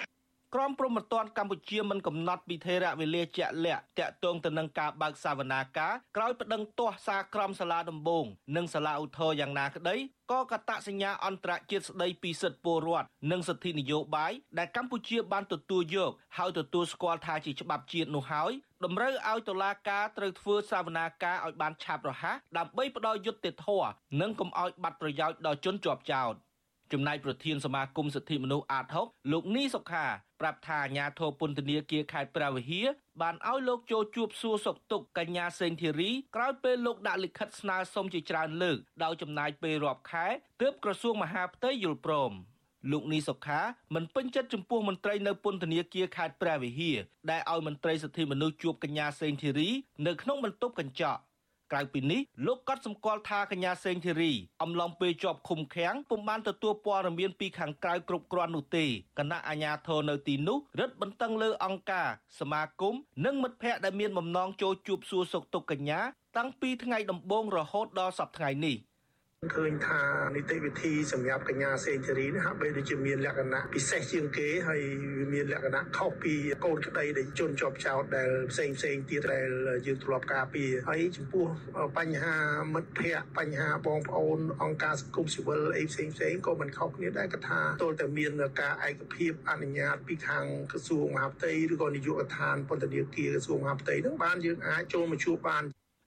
[0.56, 8.26] ក្រមព្រហ្មទណ្ឌកម្ពុជាមិនកំណត់ពីថេរវេលាជាក់លាក់តាក់ទងទៅនឹងការបើកសវនាការក្រោយប្តឹងទាស់សារក្រមសាលាដំបង
[8.56, 9.95] និងសាលាឧទ្ធរយ៉ាងណាក្តី
[10.32, 18.52] ក៏កតសញ្ញាអន្តរជាតិស្តីពីសិទ្ធិពលរដ្ឋនិងសិទ្ធិនយោបាយដែលកម្ពុជាបានទទួលយកហើយទទួលស្គាល់ថាជាច្បាប់ជាតិនោះហើយ
[18.86, 23.89] តម្រូវឲ្យតុលាការត្រូវធ្វើសវនាការឲ្យបានឆាប់រហ័សដើម្បីផ្ដល់យុត្តិធម៌
[24.22, 26.34] និងកុំឲ្យបាត់ប្រយោជន៍ដល់ជនជាប់ចោទ
[26.94, 30.06] ចំណែកប្រធានសមាគមសិទ្ធិមនុស្សអាត6លោកនីសុខា
[30.42, 32.88] ប្រាប់ថាអាញាធរពន្ធនាគារខេត្តព្រះវិហារ
[33.22, 40.28] បានឲ្យលោកចូលជួបសួរសុខទុក្ខកញ្ញាសេងធីរីក្រោយពេលលោកដាក់លិខិតស្នើសុំជាច្រើនលើកដោយចំណាយពេលរាប់ខែ
[40.62, 42.34] ទើបក្រសួងមហាផ្ទៃយល់ព្រម
[42.92, 43.62] លោកនីសុខា
[43.96, 46.98] មិនពេញចិត្តចំពោះមន្ត្រីនៅពន្ធនាគារខេត្តព្រះវិហារ
[47.32, 49.70] ដែលឲ្យមន្ត្រីសិទ្ធិមនុស្សជួបកញ្ញាសេងធីរី
[50.08, 51.22] នៅក្នុងបន្ទប់កញ្ចក់
[51.72, 58.86] ក្រៅពីនេះលោកក៏សម្គាល់ថាកញ្ញាសេងធីរីអំឡុងពេលជាប់ឃុំឃាំងពុំបានទទួលព័ត៌មានពីខាងក្រៅគ្រប់គ្រាន់នោះទេ
[59.20, 62.08] គណៈអាជ្ញាធរនៅទីនោះរឹតបន្តឹងលើអង្គការ
[62.40, 62.96] សមាគម
[63.26, 66.00] និងមិត្តភ័ក្តិដែលមានបំណងចូលជួបសួរសុខទុក្ខកញ្ញា
[66.38, 68.76] តាំងពីថ្ងៃដំបូងរហូតដល់សប្តាហ៍ថ្ងៃនេះ
[69.56, 70.02] ឃើញថា
[70.36, 74.82] នីតិវិធីសម្រាប់កញ្ញាសេងធារីនេះហាក់បីដូចជាមានលក្ខណៈពិសេសជាងគេហើយ
[75.34, 76.34] មានលក្ខណៈខុសពី
[76.66, 79.50] កូនក្តីដែលជន់ជាប់ចោតដែលផ្សេងផ្សេងទៀតដែល
[79.88, 81.46] យើងធ្លាប់ការពារហើយចំពោះ
[81.98, 82.36] បញ្ហា
[82.74, 88.32] មិត្តភ័ក្តិបញ្ហាបងប្អូនអង្គការសង្គមស៊ីវិលអីផ្សេងផ្សេងក៏មិនខុសគ្នាដែរក៏ថាទល់តែមាន
[88.62, 95.64] ការឯកភាពអនុញ្ញាតពីខាងក្រសួងមហាផ្ទៃឬក៏នាយកដ្ឋានពន្ធនាគារក្រសួងមហាផ្ទៃនឹងបានយើងអាចចូលមកជួបបាន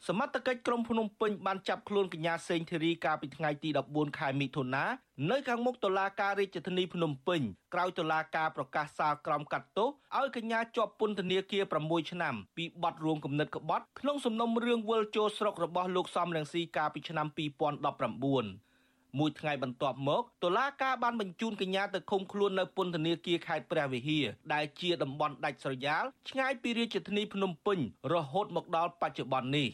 [0.09, 4.85] សមត្ថកិច្ចក្រុងភ្នំពេញបានចាប់ខ្លួនកញ្ញាសេងធីរីកាលពីថ្ងៃទី14ខែមិថុនា
[5.31, 7.41] នៅខាងមុខតុលាការរាជធានីភ្នំពេញ
[7.75, 9.89] ក្រោយតុលាការប្រកាសសាលក្រមកាត់ទោស
[10.19, 27.79] ឲ្យកញ្ញាជាប់ពន្ធនាគារ6ឆ្នាំពីបទរួមគំនិតក្បត់ក្នុងសំណុំរឿងវិលចូលស្រុករបស់លោកសំរងស៊ីកាលពីឆ្នាំ2019មួយថ្ងៃបន្ទាប់មកតុលាការបានបញ្ជូនកញ្ញាទៅឃុំខ្លួននៅពន្ធនាគារខេត្តព្រះវិហារដែលជាតំបន់ដាច់ស្រយាលឆ្ងាយពីរាជធានីភ្នំពេញ
[28.13, 29.69] រហូតមកដល់បច្ចុប្បន្ននេះ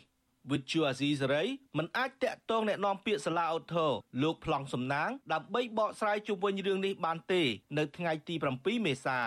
[0.51, 1.43] វិទ្យុអាស៊ីសេរី
[1.77, 3.87] មិនអាចតាក់ទងแนะនាំពាក្យសាលាអូថូ
[4.23, 7.41] លោកប្លង់សំណាងដើម្បីបកស្រាយជុំវិញរឿងនេះបានទេ
[7.77, 9.19] នៅថ្ងៃទី7មេសា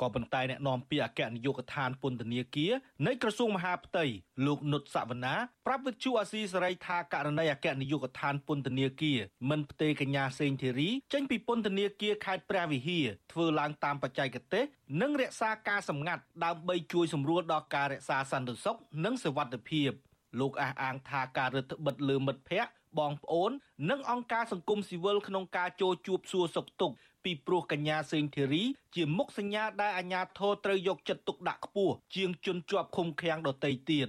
[0.00, 2.72] ក៏ប៉ុន្តែអ្នកនាំពាក្យអគ្គនាយកដ្ឋានពន្ធនាគារ
[3.06, 4.04] នៃក្រសួងមហាផ្ទៃ
[4.46, 5.34] លោកនុតសវណ្ណា
[5.66, 9.18] ប្រាប់វិទ្យុអាស៊ីសេរីថាករណីអគ្គនាយកដ្ឋានពន្ធនាគារ
[9.50, 14.64] មិនផ្ទេរកញ្ញាសេងធីរីចេញពីពន្ធនាគារខេត្តព្រះវិហារធ្វើឡើងតាមបច្ចេកទេស
[15.00, 19.92] និងរក្សាការសម្ងាត់ដើម្បីជួយសម្រួលដល់ការរក្សាសន្តិសុខនិងសុវត្ថិភាព។
[20.39, 23.51] លោកអះអាងថាការរដ្ឋបិទលើមិត្តភ័ក្តិបងប្អូន
[23.89, 28.63] និងអង្គការសង្គមស៊ីវិលក្នុងការចូលជួបសួរសុខទុក្ខពីព្រោះកញ្ញាសេងធីរី
[28.95, 34.07] ជាមុខសញ្ញាដែលអាជ្ញាធរត្រូវយកចិត្តទុកដាក់ខ្ពស់ជាងជនជាប់ឃុំឃាំងដទៃទៀត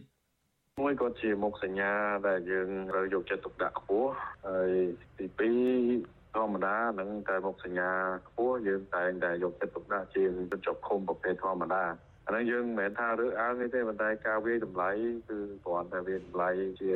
[0.81, 1.93] មួយក៏ជាមុខសញ្ញា
[2.29, 4.11] ដែលយើងត្រូវយកចិត្តទុកដាក់ខ្ពស់
[4.47, 4.73] ហើយ
[5.19, 5.51] ទី
[5.91, 7.91] 2ធម្មតានឹងតែមុខសញ្ញា
[8.29, 11.85] ខ្ពស់យើងតែងតែយកចិត្តទុកដាក់ជាងជនជាប់ឃុំប្រភេទធម្មតា
[12.27, 14.91] អានេះយើងមិនមែនថារើសអើងទេប៉ុន្តែការវាយតម្លៃ
[15.29, 16.51] គឺគ្រាន់តែវាយតម្លៃ
[16.81, 16.93] ជា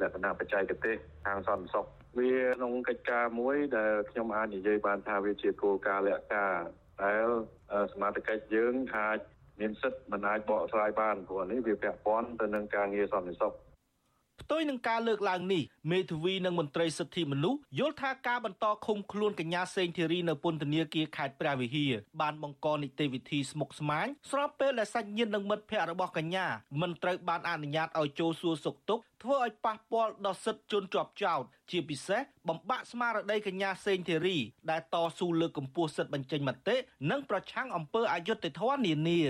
[0.00, 0.96] លក្ខណៈបច្ចេកទេស
[1.26, 1.86] ខាងសន្តិសុខ
[2.18, 6.54] វាក្នុងកិច្ចការមួយដែលខ្ញុំអាចនិយាយបានថាវាជាគោលការណ៍លក្ខការ
[7.02, 7.26] ដែល
[7.92, 9.18] សមាជិកយើងអាច
[9.60, 13.52] មានសិទ្ធិមិនអាចបកស្រាយបានព្រោះនេះវាពាក់ព័ន្ធទៅនឹងការងារសន្តិសុខ
[14.46, 26.46] ផ្ទុយនឹងការលើកឡើងនេះមេធាវីនិងមន្ត្រីសិទ្ធិមនុស្សយល់ថាការបន្តឃុំខ្លួនកញ្ញាសេងធីរីនៅពន្ធនាគារខេត្តព្រះវិហារបានបង្កនីតិវិធីស្មុគស្មាញស្របពេលដែលសាច់ញាតិនិងមិត្តភ័ក្តិរបស់កញ្ញា
[26.80, 34.38] មិនត្រូវបានអនុញ្ញាតឲ្យចូលសួរសុខទុក្ខធ្វើឲ្យប៉ះពាល់ដល់សិទ្ធិជនជាប់ចោតជាពិសេសបំបាក់ស្មារតីកញ្ញាសេងធីរី
[34.70, 36.76] ដែលតស៊ូលើកកម្ពស់សិទ្ធិបញ្ចេញមតិ
[37.10, 39.22] និងប្រឆាំងអំពើអយុត្តិធម៌នានា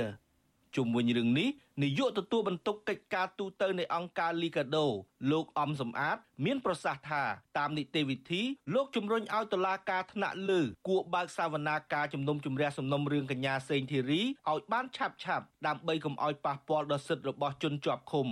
[0.76, 1.48] ជុំវិញរឿងនេះ
[1.82, 4.86] នាយកទទួលបន្ទុកកិច្ចការទូតនៃអង្គការ Liga do
[5.30, 7.22] លោកអំសំអាត មានប្រសាសន៍ថា
[7.58, 8.42] តាមនីតិវិធី
[8.74, 18.28] លោកជំរុញឲ្យតុលាការថ្នាក់លើគួរបើកសវនាការជំនុំជម្រះសំណុំរឿងកញ្ញាសេងធីរីឲ្យបានឆាប់ឆាប់ដើម្បីកុំឲ្យប៉ះពាល់ដល់សិទ្ធិរបស់ជនជាប់ឃុំ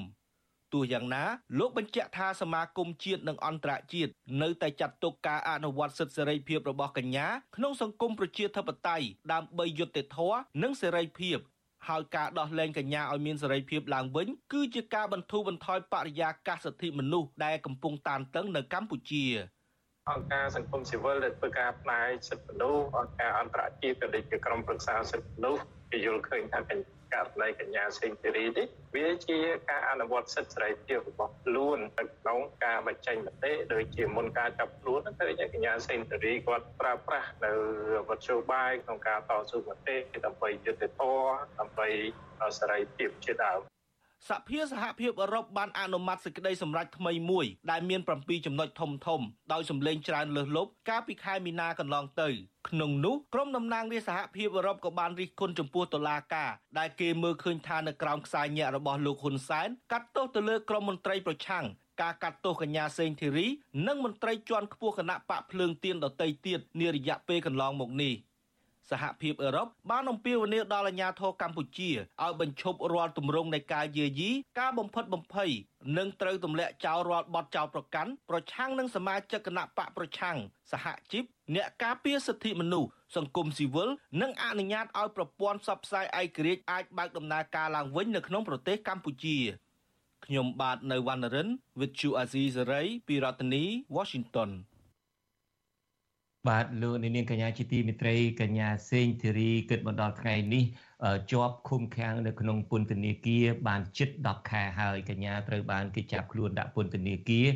[0.75, 1.25] ទោះយ៉ាងណា
[1.59, 4.13] លោកបញ្ជាក់ថាសមាគមជាតិនិងអន្តរជាតិ
[4.43, 7.27] នៅតែចាត់ទុកការអនុវត្តសិទ្ធិសេរីភាពរបស់កញ្ញា
[7.57, 11.39] ក្នុងសង្គមប្រជាធិបតេយ្យដើម្បីយុត្តិធម៌និងសេរីភាព
[11.89, 19.25] ហើយការដោះលែងកញ្ញាឲ្យមានសេរីភាពឡើងវិញគឺជាការបន្ធូរបន្ថយបរិយាកាសសិទ្ធិមនុស្សដែលកំពុងតានតឹងនៅកម្ពុជា
[20.11, 26.73] អង្គការសង្គមស៊ីវិលដែលធ្វើការផ្នែកសិទ្ធិមនុស្សអង្គការអន្តរជាតិក៏ដូចជាក្រុមប្រឹក្សាសិទ្ធិមនុស្សគេយល់ឃើញថាក
[27.23, 29.39] រណីកញ្ញាសេងធីរីនេះវាជា
[29.71, 37.53] ការអនុវត្តសិទ្ធិសេរីភាពរបស់ខ្លួននៅក្នុងការបញ្ចេញមតិដូចជាមុនការចាប់ខ្លួនឃើញកញ្ញាសេងធីរីគាត់ប្រើប្រាស់នៅ
[38.09, 41.25] វត្ថុបាយក្នុងការតស៊ូមតិដើម្បីយុត្តិធម៌
[41.59, 41.89] ដើម្បី
[42.59, 43.61] សេរីភាពជាដើម
[44.31, 49.21] សភាសហភាពអឺរ៉ុបបានអនុម័តសេចក្តីសម្រេចថ្មីមួយដែលមាន7ចំណុចធំធំ
[49.53, 52.29] ដោយសម្លេងច្រើនលើសលប់កាលពីខែមីនាកន្លងទៅ
[52.69, 61.65] ក្នុងនោះក្រុមតំណាងរាជសហភាពអឺរ៉ុបក៏បានរិះគន់ចំពោះតុលាការដែលគេមើលឃើញថានៅក្រោមខ្សែញាក់របស់លោកហ៊ុនសែនកាត់ទោសទៅលើក្រុមមន្ត្រីប្រឆាំង
[62.03, 63.47] ការកាត់ទោសកញ្ញាសេងធីរី
[63.87, 68.15] និងមន្ត្រីជាន់ខ្ពស់គណៈបកភ្លើងទៀនដតីទៀតនារយៈពេលកន្លងមកនេះ
[68.91, 71.91] សហភាពអឺរ៉ុបបានអំពាវនាវដល់អាជ្ញាធរកម្ពុជា
[72.23, 74.31] ឲ្យបញ្ឈប់រាល់ទម្រង់នៃការយាយី
[74.61, 75.51] ការបំផិតបំភ័យ
[75.99, 80.37] និងត្រូវទម្លាក់ចោលរាល់បទចោលប្រកាន់ប្រឆាំងនឹងសមាជិកគណៈបកប្រឆាំង
[80.73, 81.25] សហជីព
[81.55, 83.89] អ្នកការពារសិទ្ធិមនុស្សសង្គមស៊ីវិល
[84.23, 89.39] និងអនុញ្ញាតឲ្យប្រព័ន្ធផ្សព្វផ្សាយឯករាជ្យអាចបើកដំណើរការឡើងវិញនៅក្នុងប្រទេសកម្ពុជា
[90.27, 93.65] ខ្ញុំបាទនៅវណ្ណរិន with Chu Azizi Saray ពីរដ្ឋធានី
[93.97, 94.51] Washington
[96.49, 100.65] បាទលោកនាងកញ្ញាជាទីមេត្រីកញ្ញាសេងធីរីគិតមកដល់ថ្ងៃនេះ
[101.33, 107.47] ជាប់ឃុំឃាំងនៅក្នុងពន្ធនាគារបានជិត10ខែហើយកញ្ញាត្រូវបានគេចាប់ខ្លួនដាក់ពន្ធនាគារ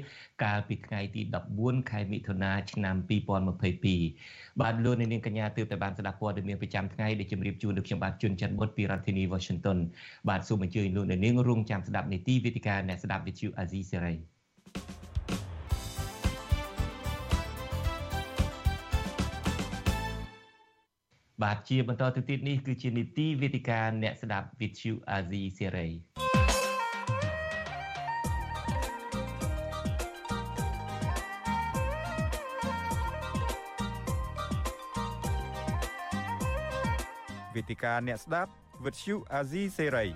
[0.45, 1.22] កាលពីថ្ងៃទី
[1.57, 2.97] 14ខែមិថុនាឆ្នាំ
[3.78, 9.78] 2022បាទលោកនាងកញ្ញាទើបតែបានស្ដាប់ព័ត៌មានប្រចាំថ្ងៃដែលជម្រាបជូនដល់ខ្ញុំបាទជួនច័ន្ទបុតពីរដ្ឋធានី Washington
[10.28, 14.38] បាទសូមអញ្ជើញលោកនាងរងចាំស្ដាប់នីតិវិទ្យាអ្នកស្ដាប់វិទ្យុអាស៊ីសេរី
[21.43, 25.89] បាទជាបន្តទៅទៀតនេះគឺជានីតិវេទិកាអ្នកស្ដាប់វិទ្យុអាស៊ីសេរី
[37.55, 38.51] វេទិកាអ្នកស្ដាប់
[38.84, 40.07] វិទ្យុអាស៊ីសេរី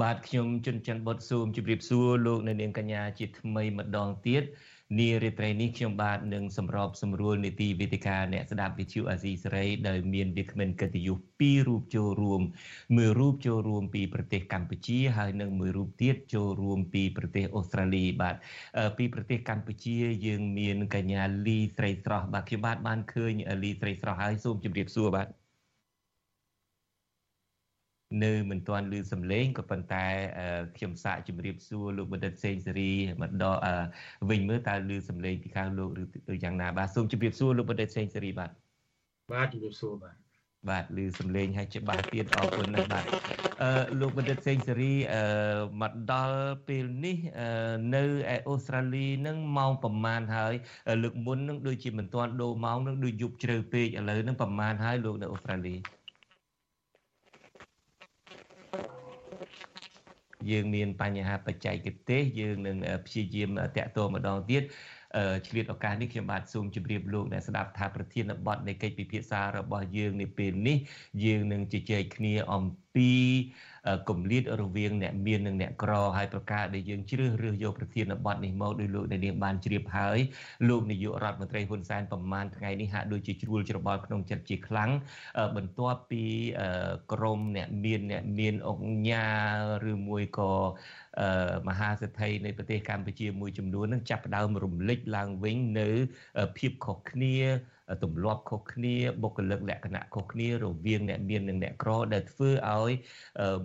[0.00, 4.44] បាទខ្ញុំជុនច័ន្ទបុតស៊ូមជម្រាបសួរលោកនៅនាងកញ្ញាជាថ្មីម្ដងទៀត
[4.98, 12.40] នារាត្រីនេះខ្ញុំបាទនឹងសម្របសម្រួលនីតិវេទិកាអ្នកស្ដាប់វិទ្យុអាស៊ីសេរីដែលមានវាគ្មិនកិត្តិយសពីររូបចូលរួម
[12.96, 18.36] មួយរូបចូលរួមពីប្រទេសកម្ពុជាហើយនិងមួយរូបទៀតចូលរួមពីប្រទេសអូស្ត្រាលីបាទ
[18.98, 23.32] ពីប្រទេសកម្ពុជាយើងមានកញ្ញាលីស្រីស្រស់បាទខ្ញុំបាទបានឃើញ
[23.62, 25.43] លីស្រីស្រស់ហើយសូមជម្រាបសួរបាទ
[28.22, 30.06] នៅមិនទាន់ឮសំឡេងក៏ប៉ុន្តែ
[30.76, 32.92] ខ្ញុំសាកជម្រាបសួរលោកបណ្ឌិតសេងសេរី
[33.22, 33.56] ម្ដង
[34.30, 35.90] វិញមើលតើឮសំឡេងពីខាងលោក
[36.32, 38.50] ឬយ៉ាងណាបាទសូមជម្រាបសួរលោកបណ្ឌិតសេងសេរីបាទ
[39.32, 40.16] បាទជម្រាបសួរបាទ
[40.70, 43.04] បាទឮសំឡេងឲ្យច្បាស់ទៀតអរគុណណាស់បាទ
[43.62, 45.22] អឺលោកបណ្ឌិតសេងសេរីអឺ
[45.82, 47.16] មកដល់ពេលនេះ
[47.94, 48.02] នៅ
[48.34, 50.54] ឯអូស្ត្រាលីនឹងម៉ោងប្រហែលហើយ
[51.02, 55.76] លើកមុននឹងដូចជាមិនទាន់ដូរម៉ោងនឹងដូចយប់ជ្រៅពេកឥឡូវនឹងប្រហែលហើយលោកនៅអូស្ត្រាលី
[60.50, 62.76] យើងមានបញ្ហាបច្ចេកទេសយើងនឹង
[63.06, 64.62] ព្យាយាមតាក់ទងម្ដងទៀត
[65.46, 70.76] ឆ្លៀតឱកាសនេះខ្ញុំបាទសូមជម្រាបលោកអ្នកស្ដាប់ថាប្រធានបទនៃកិច្ចពិភាក្សារបស់យើងនាពេលនេះ
[71.24, 73.10] យើងនឹងជជែកគ្នាអំពី
[74.08, 80.18] គម្លាតរវាងអ្នកមាននិងអ្នកក្រហើយប្រការដែលយើងជ្រើសរើសយកប្រធានបទនេះមកដោយលោកនាងបានជ្រាបហើយ
[80.68, 84.90] លោកនាយករដ្ឋមន្ត្រីហ៊ុនសែនប្រមាណថ្ងៃនេះហាក់ដូចជាជ្រួលច្របល់ក្នុងចិត្តជាខ្លាំង
[85.56, 86.24] បន្ទាប់ពី
[87.12, 89.24] ក្រមអ្នកមានអ្នកមានអង្គញា
[89.90, 90.52] ឬមួយក៏
[91.68, 95.88] មហាសេដ្ឋីនៃប្រទេសកម្ពុជាមួយចំនួននឹងចាប់ផ្ដើមរំលេចឡើងវិញនៅ
[96.56, 97.36] ភាពខុសគ្នា
[98.02, 102.92] ទម្លាប់ខុសគ្នាបុគ្គលិកលក្ខណៈខុសគ្នារវាងអ្នកមាននិងអ្នកក្រដែលធ្វើឲ្យ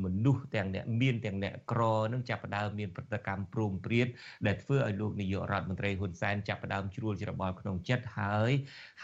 [0.04, 1.82] មនុស្សទាំងអ្នកមានទាំងអ្នកក្រ
[2.14, 4.08] នឹងចាប់ផ្ដើមមានប្រតិកម្មព្រមព្រៀត
[4.48, 8.52] ដែលធ្វើឲ្យលោកនាយករដ្ឋមន្ត្រីហ៊ុនសែនចាប់ផ្ដើមជ្រួលច្របល់ក្នុងចិត្តហើយ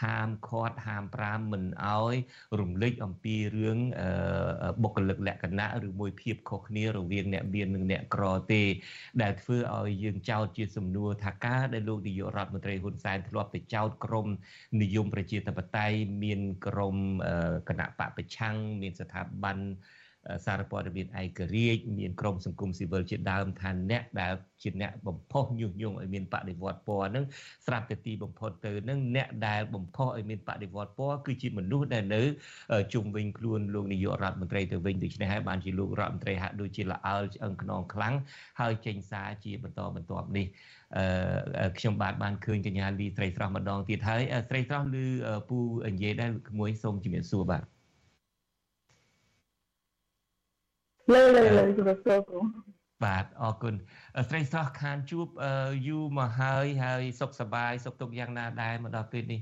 [0.02, 2.14] ហាមឃាត់ហាមប្រាមមិនឲ្យ
[2.60, 3.78] រំលេចអំពីរឿង
[4.82, 8.62] បុគ្គលិកលក្ខណៈឬមួយភាពខុសគ្នារវាងអ្នកមាននិងអ្នកក្រទេ
[9.22, 14.26] ដែលធ្វើឲ្យយើងចោទជាសំណួរថាការដែលលោកនាយករដ្ឋមន្ត្រីហ៊ុនសែនធ្លាប់ទៅចោទក្រម
[14.82, 16.96] និយមប្រជាធិបតេយ្យមានក្រម
[17.68, 19.58] គណៈបកប្រឆាំងមានស្ថាប័ន
[20.46, 24.32] សារព័ត៌មានឯករាជ្យមានក្រមសង្គមស៊ីវិលជាដើមថាអ្នកដែល
[24.62, 27.24] ជាអ្នកបំផុសញុះញង់ឲ្យមានបដិវត្តពណ៌ហ្នឹង
[27.66, 32.22] ស្រាប់តែទីបំផុតទៅហ្នឹងអ្នកដែលបំផុសឲ្យមានបដិវត្តពណ៌គឺជាមនុស្សដែលនៅ
[32.94, 38.14] ជុំវិញខ្លួនលោកនាយករដ្ឋមន្ត្រីទៅវិញដូច្នេះហើយបានជាលោករដ្ឋមន្ត្រីហាក់ដូចជាល្អើលឆ្អឹងខ្នងខ្លាំង
[38.60, 40.75] ហើយចេញសារជាបន្តបន្ទាប់នេះអឺ
[41.78, 45.04] ខ្ញុំបាទបានឃើញកញ្ញាលីស្រីស្រស់ម្ដងទៀតហើយស្រីស្រស់ឬ
[45.48, 45.58] ពូ
[45.94, 47.62] និយាយដែរមួយសូមជំរាបសួរបាទ
[51.12, 52.40] លើលើលើជំរាបសួរគ្រូ
[53.04, 53.74] បាទអរគុណ
[54.28, 55.26] ស្រីស្រស់ខានជួប
[55.88, 59.40] យូរមកហើយហើយសុខសប្បាយសុខទុក្ខយ៉ាងណាដែរមកដល់ពេលនេះ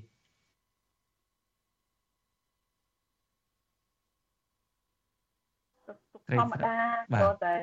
[6.30, 6.76] ធម្មតា
[7.22, 7.54] ក៏តែ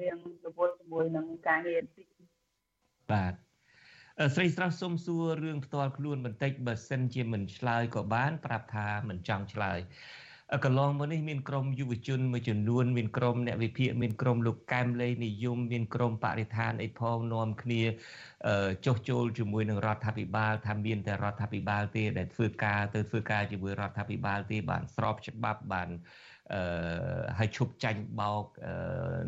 [0.00, 2.15] រៀងរវល់ជាមួយនឹងការងារតិច
[3.12, 3.32] បាទ
[4.34, 9.78] ស្រីស្រស់សុំសួររឿងផ្ទាល់ខ្លួនបន្តិចបើសិនជាមិនឆ្លើយក៏បាន ប្រាប់ថាមិនចង់ឆ្លើយ
[10.64, 17.82] កន្លងមកនេះមានក្រុមយុវជនមួយចំនួនមានក្រុមអ្នកវិភាគមានក្រុមលោកកែមលេនិយមមានក្រុមបរិស្ថានអីផងនាំគ្នា
[18.86, 25.88] ចុះចូលជាមួយនឹងរដ្ឋាភិបាលថាមានតែរដ្ឋាភិបាលទេដែលធ្វើការទៅធ្វើការជាមួយរដ្ឋាភិបាលទេបានស្របច្បាប់បាន
[26.54, 26.62] អឺ
[27.38, 28.44] ឲ្យឈប់ចាញ់បោក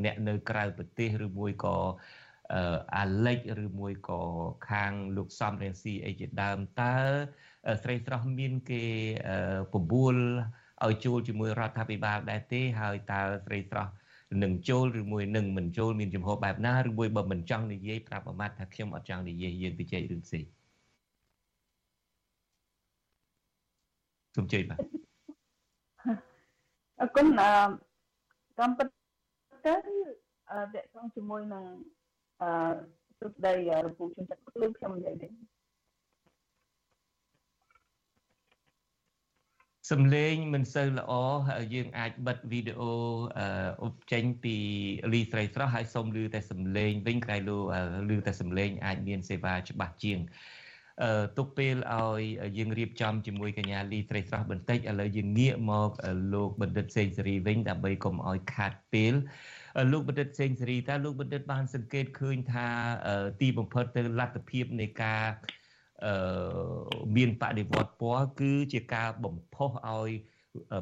[0.04, 1.76] អ្នកនៅក្រៅប្រទេសឬមួយក៏
[2.96, 4.22] អាលិចឬមួយក៏
[4.70, 6.96] ខាងលោកសំរៀងស៊ីអីជាដើមតើ
[7.82, 8.84] ស្រីស្រស់មានគេ
[9.74, 10.16] បបួល
[10.84, 13.92] ឲ្យជួលជាមួយរដ្ឋាភិបាលដែរទេហើយតើស្រីស្រស់
[14.42, 20.44] នឹងចូលឬមួយនឹងមិនចូលមានចំហបែបណាឬមួយបើមិនចង់និយាយប្រាប់អាម៉ាត់ថាខ្ញុំអត់ចង់និយាយយើងទៅចែករឿងផ្សេង
[24.36, 24.78] សូមជឿបាទ
[27.00, 27.50] អរគុណអឺ
[28.58, 28.86] តាមពិត
[29.66, 29.74] ទៅ
[30.50, 31.64] អឺតកតងជាមួយនឹង
[32.42, 32.50] អឺ
[33.20, 35.28] សុខដីរពូជនចិត្តខ្លួនខ្ញុំនិយាយទេ
[39.90, 41.12] សំឡេងមិនសូវល្អ
[41.74, 42.92] យើងអាចបិទវីដេអូ
[43.82, 44.56] អុបចេញពី
[45.12, 47.56] លីស្រីស្រស់ហើយសូមលឺតែសំឡេងវិញក្រៃលូ
[48.10, 50.18] លឺតែសំឡេងអាចមានសេវាច្បាស់ជាង
[51.02, 52.22] អឺទុកពេលឲ្យ
[52.58, 55.90] យើងរៀបចំជាមួយកញ្ញាលីស្រីស្រស់បន្តិចឥឡូវយើងងាកមក
[56.34, 59.14] លោកបណ្ឌិតសេងសេរីវិញដើម្បីកុំឲ្យខាតពេល
[59.92, 62.66] លោកបណ្ឌិតសេងសេរីតើលោកបណ្ឌិតបានសង្កេតឃើញថា
[63.40, 65.24] ទីបំផុតទៅលទ្ធភាពនៃការ
[66.04, 66.14] អឺ
[67.16, 70.10] មានបដិវត្តពណ៌គឺជាការបំផុសឲ្យ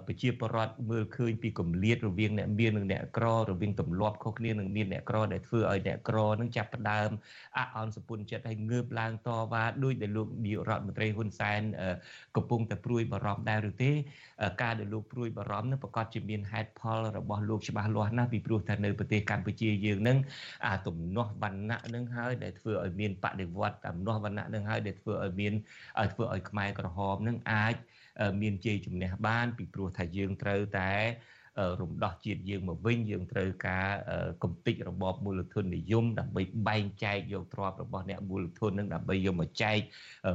[0.07, 7.11] ប្រជាពលរដ្ឋមើលឃើញពីកម្លៀតរវាងអ្នកមាននិងអ្នកក្ររវាងទម្លាប់ខុសគ្នានឹងមានអ្នកក្រដែលធ្វើឲ្យអ្នកក្រនឹងចាប់ផ្ដើម
[7.57, 11.61] អអន់សពុនចិត្តឲ្យងើបឡើងតវ៉ាដោយដែលលោកនាយករដ្ឋមន្ត្រីហ៊ុនសែន
[12.37, 13.91] កំពុងតែព្រួយបារម្ភដែរឬទេ
[14.63, 20.19] ការដែលលោកព្រួយបារម្ភនឹងប្រកាសជាមានហេតុផលរបស់លោកច្បាស់លាស់ណាស់ពីព្រោះថានៅប្រទេសកម្ពុជាយើងនឹង
[20.67, 25.53] អាទំនាស់វណ្ណៈនឹងហើយដែលធ្វើឲ្យមានបដិវត្តទំនាស់វណ្ណៈនឹងហើយដែលធ្វើឲ្យមាន
[26.13, 27.75] ធ្វើឲ្យខ្មែរក្រហមនឹងអាច
[28.41, 30.91] មានជ័យជំនះបាន ពីព្រោះថាយើងត្រូវតែ
[31.81, 33.87] រំដោះជាតិយើងមកវិញយើងត្រូវការ
[34.43, 39.79] កំតិចរបបមូលធននិយមដើម្បីបែងចែកយកទ្រព្យរបស់អ្នកមូលធននឹងដើម្បីយកមកចែក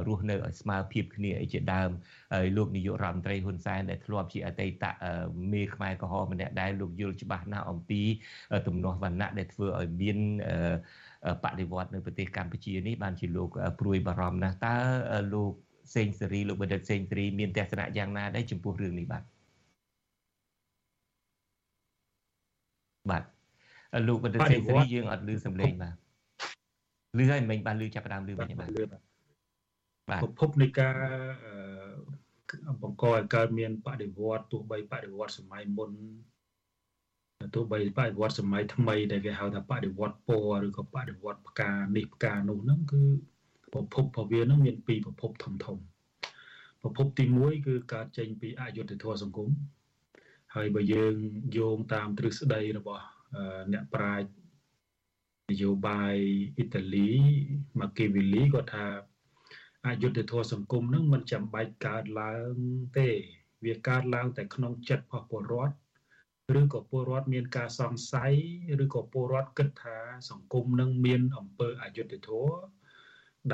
[0.08, 1.90] រស់នៅឲ្យស្មើភាពគ្នាអីជាដើម
[2.34, 4.84] ហើយលោកនាយករដ្ឋមន្ត្រីហ៊ុនសែនដែលធ្លាប់ជាអតីត
[5.52, 8.00] មេខ្មែរក្រហមម្នាក់ដែរលោកយល់ច្បាស់ណាស់អំពី
[8.66, 10.18] ទំនាស់វណ្ណៈដែលធ្វើឲ្យមាន
[11.44, 13.48] បដិវត្តនៅប្រទេសកម្ពុជានេះបានជាលោក
[13.80, 14.76] ព្រួយបារម្ភណាស់តើ
[15.34, 15.52] លោក
[15.94, 19.22] សេងសេរីលោកបណ្ឌិតសេងសេរីមានទស្សនៈយ៉ាងណាដែរចំពោះរឿងនេះបាទ
[23.10, 23.24] បាទ
[24.08, 25.94] លោកបណ្ឌិតសេងសេរីយើងអត់ឮសំឡេងបាទ
[27.18, 28.68] ឮហើយមិញបានឮចាប់ដើមឮវិញបាទ
[30.10, 30.96] បាទប្រភពនៃការ
[32.82, 35.90] បង្កឲ្យកើតមានបដិវត្តទោះបីបដិវត្តសម័យមុន
[37.54, 43.02] ទោះបីបដិវត្តសម័យថ្មីដែលគេហៅថាបដិវត្តពណ៌ឬក៏បដិវត្តផ្កានេះផ្កានោះហ្នឹងគឺ
[43.72, 45.76] ប្រភពរបស់វានឹងមានពីរប្រភពធំធំ
[46.82, 49.50] ប្រភពទី1គឺកើតចេញពីអយុត្តិធម៌សង្គម
[50.54, 51.14] ហើយបើយើង
[51.58, 53.04] យោងតាមទ្រឹស្ដីរបស់
[53.72, 54.28] អ្នកប្រាជ្ញ
[55.50, 56.16] នយោបាយ
[56.56, 57.10] អ៊ីតាលី
[57.78, 58.86] Machiavelli គាត់ថា
[59.86, 62.54] អយុត្តិធម៌សង្គមនឹងមិនចាំបាច់កើតឡើង
[62.98, 63.08] ទេ
[63.64, 68.34] វាកើតឡើងតែក្នុងចិត្តរបស់ពលរដ្ឋឬក៏ពលរដ្ឋមានការសង្ស័យ
[68.84, 69.96] ឬក៏ពលរដ្ឋគិតថា
[70.30, 72.81] សង្គមនឹងមានអំពើអយុត្តិធម៌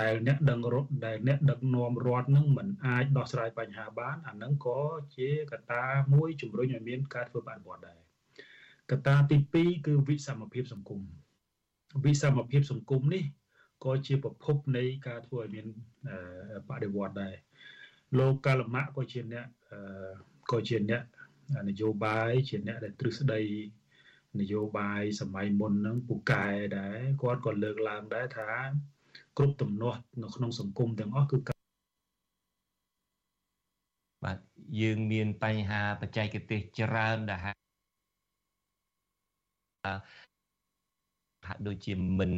[0.01, 4.81] ដែលអ្នកដឹងរត់ដែលអ្នកដឹកនាំរដ្ឋនឹងមិនអាចដោះស្រាយបញ្ហាបានអានឹងក៏
[5.17, 5.85] ជាកត្តា
[6.15, 8.01] មួយជំរុញឲ្យមានការធ្វើបដិវត្តដែរ
[8.91, 11.01] កត្តាទី2គឺវិសមភាពសង្គម
[12.05, 13.25] វិសមភាពសង្គមនេះ
[13.85, 15.67] ក៏ជាប្រភពនៃការធ្វើឲ្យមាន
[16.69, 17.35] បដិវត្តដែរ
[18.19, 19.47] លោកកាលម៉ាក់ក៏ជាអ្នក
[20.53, 21.03] ក៏ជាអ្នក
[21.69, 23.41] នយោបាយជាអ្នកដែលទ្រឹស្ដី
[24.41, 26.47] នយោបាយសម័យមុនហ្នឹងពូកែ
[26.79, 28.51] ដែរគាត់ក៏លើកឡើងដែរថា
[29.39, 31.39] គ្រប់ទំនាស់នៅក្នុងសង្គមទាំងអស់គឺ
[34.25, 34.39] បាទ
[34.81, 37.53] យើងមានបញ្ហាបច្ចេកទេសច្រើនដែលហា
[41.49, 42.33] ហាក់ដូចជាមិន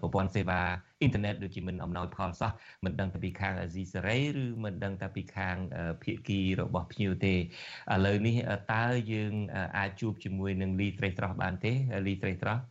[0.00, 0.60] ប្រព័ន្ធសេវា
[1.00, 2.50] អ៊ីនធឺណិតដូចជាមិនអំណោយផលសោះ
[2.84, 5.56] មិនដឹងតែពីខាងអាស៊ីសេរីឬមិនដឹងតែពីខាង
[6.02, 7.38] ភៀកគីរបស់ភ្ញៀវទេឥ
[8.06, 8.36] ឡូវនេះ
[8.72, 9.32] តើយើង
[9.78, 11.72] អាចជួបជាមួយនឹងលីត្រីស្រស់បានទេ
[12.06, 12.62] លីត្រីស្រស់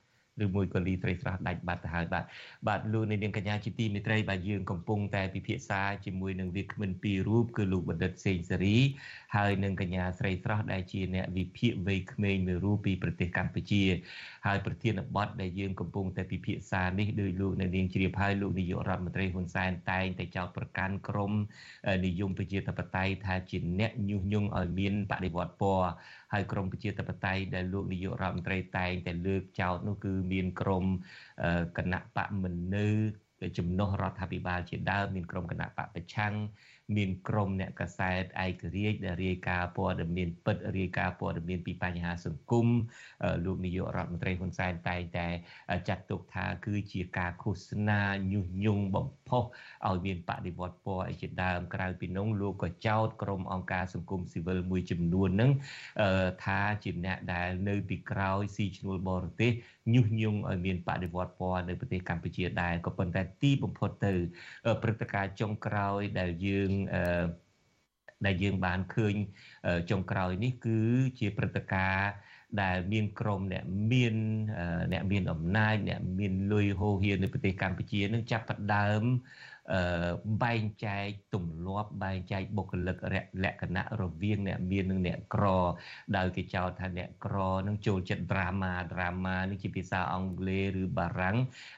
[0.44, 2.26] ឬមួយក៏លីត្រីស្រស់ដាច់បាត់ទៅហើយបាទ
[2.68, 8.78] បាទលោកនាងកញ្ញាជាទីមេត្រីបាទយើងកំពុងតែពិភាក្សាជាមួយនឹងវាគ្មិនពីររូបគឺលោកបណ្ឌិតសេងសេរី
[9.36, 13.84] ហើយនិងកញ្ញាស្រីស្រស់ដែលជាអ្នកវិភាគវ័យក្មេងមួយរូបពីប្រទេសកម្ពុជា
[14.46, 21.34] ហើយប្រធានបទដែលយើងកំពុងតែពិភាក្សានេះដោយលោកនាងជ្រាបហើយលោកនាយករដ្ឋមន្ត្រីហ៊ុនសែនតែងតែចោទប្រកាន់ក្រម
[22.06, 25.90] និយមប្រជាធិបតេយ្យថាជាអ្នកញុះញង់ឲ្យមានបដិវត្តពណ៌
[26.34, 30.86] ហើយក្រមប្រជាធិបតេយ្យដែលលោកនាយករដ្ឋមន្ត្រីតែងតែលើកចោទនោះគឺមានក្រម
[31.78, 32.88] គណៈបកមិននៅ
[33.58, 36.34] ចំណុះរដ្ឋាភិបាលជាដើមមានក្រុមគណៈបកប្រឆាំង
[36.98, 42.68] មានក្រុមអ្នកកសែតឯករាជ្យដែលរាយការណ៍ព័ត៌មានពិតរាយការណ៍ព័ត៌មានពីបញ្ហាសង្គម
[43.46, 45.28] លោកនាយករដ្ឋមន្ត្រីហ៊ុនសែនតែងតែ
[45.88, 49.44] ចាត់ទុកថាគឺជាការឃោសនាញុះញង់បំផុស
[49.88, 55.52] ឲ្យមានបដិវត្តពណ៌អីជាដើមក្រៅពីនោះលោកក៏ចោទក្រុមអង្គការសង្គមស៊ីវិលមួយចំនួនហ្នឹង
[56.44, 59.52] ថាជាអ្នកដែលនៅពីក្រោយស៊ីឈ្នួលបរទេស
[59.94, 64.14] ញុះញង់ឲ្យមានបដិវត្តពណ៌នៅប្រទេសកម្ពុជាដែរក៏ប៉ុន្តែទីបំផុតទៅ
[64.82, 66.73] ព្រឹត្តិការណ៍ចុងក្រោយដែលយើង
[68.26, 69.16] ដែលយើងបានឃើញ
[69.90, 70.80] ចុងក្រោយនេះគឺ
[71.20, 72.12] ជាព្រឹត្តិការណ៍
[72.62, 74.16] ដែលមានក្រុមអ្នកមាន
[74.94, 79.04] អ្នកមានអំណាចអ្នកមានលុយហូរហៀនៅប្រទេសកម្ពុជានឹងចាប់ផ្ដើម
[80.44, 82.98] បែងចែកទម្លាប់បែងចែកបុគ្គលិក
[83.44, 85.46] លក្ខណៈរវាងអ្នកមាននិងអ្នកក្រ
[86.18, 87.38] ដោយគេចោទថាអ្នកក្រ
[87.68, 91.38] នឹងចូលចិត្ត drama drama នេះជាភាសាអង់គ្លេសឬបារាំង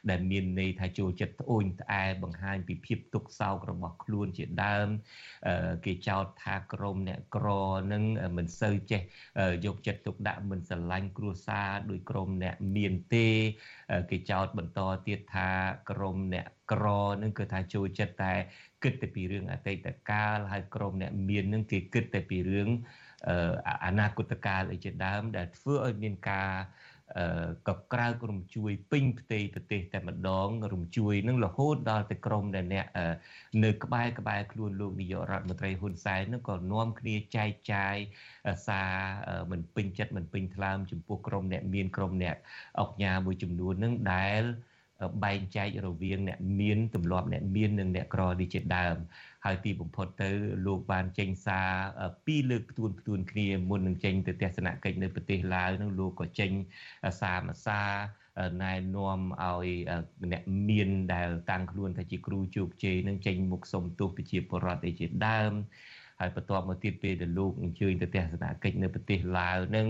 [0.10, 4.88] ដែលមានន័យថាចូលចិត្តត្អូញត្អែបង្ហាញពីភាពទុក្ខសោករបស់ខ្លួនជាដើម
[5.86, 7.48] គេចោទថាក្រុមអ្នកក្រ
[7.94, 8.04] នឹង
[8.38, 9.02] មិនសូវចេះ
[9.66, 13.28] យកចិត្តទុកដាក់មិនស្រឡាញ់គ្រួសារដោយក្រុមអ្នកមានទេ
[14.12, 15.50] គេចោទបន្តទៀតថា
[15.90, 16.86] ក្រុមអ្នក ក្រ
[17.24, 18.34] នឹងគឺថាចូលចិត្តតែ
[18.84, 22.70] គិតតែពីរឿងអតីតកាលហើយក្រុមអ្នកមាននឹងគេគិតតែពីរឿង
[23.86, 26.52] អនាគតកាលអីជាដើម ដែលធ្វើឲ្យមានការ
[27.70, 32.86] កក្រៅរំជួយពេញផ្ទៃប្រទេសតែម្ដងរំជួយនឹងរហូតដល់ទៅក្រមដែលអ្នក
[33.64, 37.96] នៅក្បែរក្បែរខ្លួនលោកនាយករដ្ឋមន្ត្រីហ៊ុនសែននឹងក៏នាំគ្នាចែកចាយ
[38.68, 38.94] សារ
[39.52, 42.36] មិនពេញចិត្តមិនពេញថ្លើមចំពោះក្រមអ្នកមានក្រមអ្នក
[42.80, 44.44] អុកញ៉ាមួយចំនួននឹងដែល
[45.24, 48.96] បែងចែករវាងអ្នកមានទម្លាប់អ្នកមាននិងអ្នកក្រនេះជាដើម
[49.46, 50.30] ហើយទីបំផុតទៅ
[50.66, 51.70] លោកបានចេញសារ
[52.26, 56.52] ពីរលើកផ្ទួនផ្ទួនគ្នាមុននឹងចេញទៅទស្សនកិច្ចនៅប្រទេសឡាវនោះលោកក៏ចេញ
[57.22, 57.92] សារមួយសារ
[58.64, 59.68] ណែនាំឲ្យ
[60.32, 65.54] អ្នកមានដែលតាំងខ្លួនថាជាគ្រូជោគជ័យនឹងចេញមុខសុំទោសប្រជាពលរដ្ឋឯជាដើម
[66.20, 69.88] ហើយបន្ទាប់មកទៀតពេលដែលលោកអញ្ជើញទៅទស្សនកិច្ចនៅប្រទេសឡាវនឹង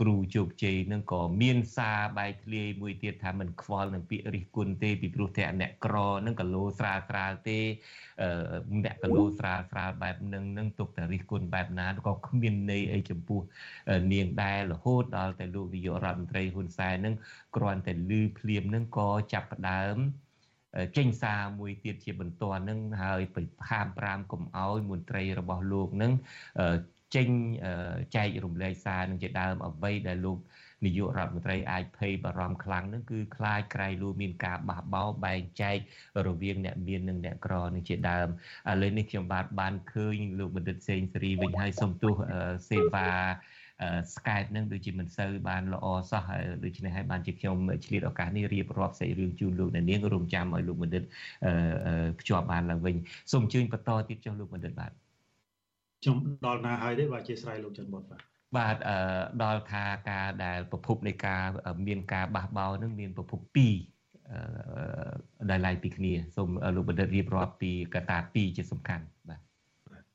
[0.00, 5.96] គ្រូជោគជ័យនឹងក៏មានសារបែកធ្លាយមួយទៀតថាមិនខ្វល់នឹងពាក្យរិះគន់ទេពីព្រោះតែអ្នកក្រ
[6.26, 7.58] នឹងក៏លោស្រាលស្រាលទេ
[8.84, 13.40] អ្នកក៏លោស្រាលស្រាលបែបនឹងនឹងទុកតែរិះគន់បែបណាក៏គ្មានន័យអីចំពោះ
[14.12, 17.14] នាងដែររហូតដល់តែលោកនាយករដ្ឋមន្ត្រីហ៊ុនសែននឹង
[17.56, 19.96] គ្រាន់តែលឺភ្លាមនឹងក៏ចាប់ផ្ដើម
[20.96, 23.22] ចេញសារមួយទៀតជាបន្ទាន់នឹងហើយ
[23.70, 26.12] ហាម5កុំអោយមន្ត្រីរបស់លោកនឹង
[27.14, 27.28] ចេញ
[28.16, 30.38] ចែករំលែកសារនឹងជាដើមអ្វីដែលលោក
[30.84, 35.76] នាយករដ្ឋមន្ត្រីអាចភ័យបារម្ភខ្លាំងនឹងគឺខ្លាចក្រៃលូមានការបះបោបែងចែក
[36.26, 38.28] រវាងអ្នកមាននិងអ្នកក្រនឹងជាដើម
[38.70, 42.14] ឥឡូវនេះខ្ញុំបាទបានឃើញលោកបណ្ឌិតសេងសេរីវិញហើយសូមទោស
[42.70, 43.08] សេវា
[44.14, 51.02] Skype នឹងដូចជាមិនសូវបានល្អសោះហើយដូច្នេះហើយបានជាខ្ញុំឆ្លៀតឱកាសនេះរៀបរាប់សាច់រឿងជូនលោកអ្នកនាងរំចាំឲ្យលោកបណ្ឌិត
[52.20, 52.94] ភ្ជាប់បានឡើងវិញ
[53.32, 54.92] សូមអញ្ជើញបន្តទៀតចុះលោកបណ្ឌិតបាទ
[56.02, 56.16] ខ្ញុំ
[56.46, 58.20] ដល់ណាហើយទេបាទអធិស្ឋានលោកច័ន្ទបុតបាទ
[58.56, 58.76] បាទ
[59.42, 61.42] ដល់ថាការដែលប្រភពនៃការ
[61.86, 63.40] មានការបះបោរនឹងមានប្រភព
[64.24, 69.40] 2ដែលឡាយពីគ្នាសូមលោកបណ្ឌិតរៀបរាប់ពីកត្តា2ជាសំខាន់បាទ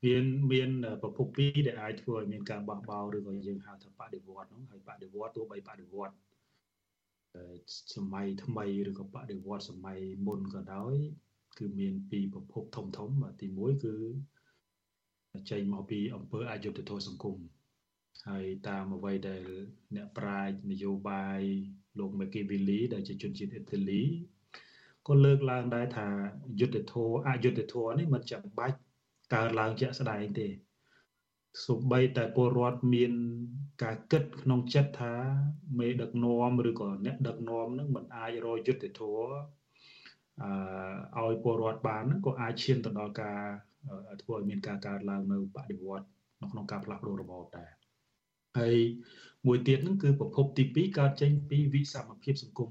[0.04, 0.70] មានមាន
[1.02, 6.14] ប្រភពពីរដែលអាចធ្វើឲ្យមានការបះបោរឬក៏យើងហៅថាបដិវត្តហ្នឹងហើយបដិវត្តទោះបីបដិវត្ត
[7.94, 10.94] សម័យថ្មីឬក៏បដិវត្តសម័យមុនក៏ដោយ
[11.58, 13.96] គឺមានពីរប្រភពធំធំទី1គឺ
[15.50, 17.36] ចេញមកពីអង្គើអយុធធម៌សង្គម
[18.28, 19.42] ហើយតាមអ្វីដែល
[19.96, 21.40] អ្នកប្រាជ្ញនយោបាយ
[21.98, 24.02] លោក Machiavelli ដែលជាជនជាតិអ៊ីតាលី
[25.08, 26.08] ក៏លើកឡើងដែរថា
[26.60, 28.78] យុទ្ធធម៌អយុទ្ធធម៌នេះមិនចាំបាច់
[29.34, 30.48] កើតឡើងជាក់ស្ដែងទេ
[31.66, 33.12] សូម្បីតែពលរដ្ឋមាន
[33.82, 35.14] ការគិតក្នុងចិត្តថា
[35.78, 39.32] មេដឹកនាំឬក៏អ្នកដឹកនាំនឹងមិនអាចរយុទ្ធធម៌
[41.16, 43.40] អឺឲ្យពលរដ្ឋបានក៏អាចឈានទៅដល់ការ
[44.22, 46.06] ធ្វើឲ្យមានការកើតឡើងនៅបដិវត្ត
[46.42, 47.70] នៅក្នុងការផ្លាស់ប្ដូររបបដែរ
[48.58, 48.76] ហើយ
[49.46, 52.70] មួយទៀតហ្នឹងគឺប្រភពទី2កើតចេញពីវិសមភាពសង្គម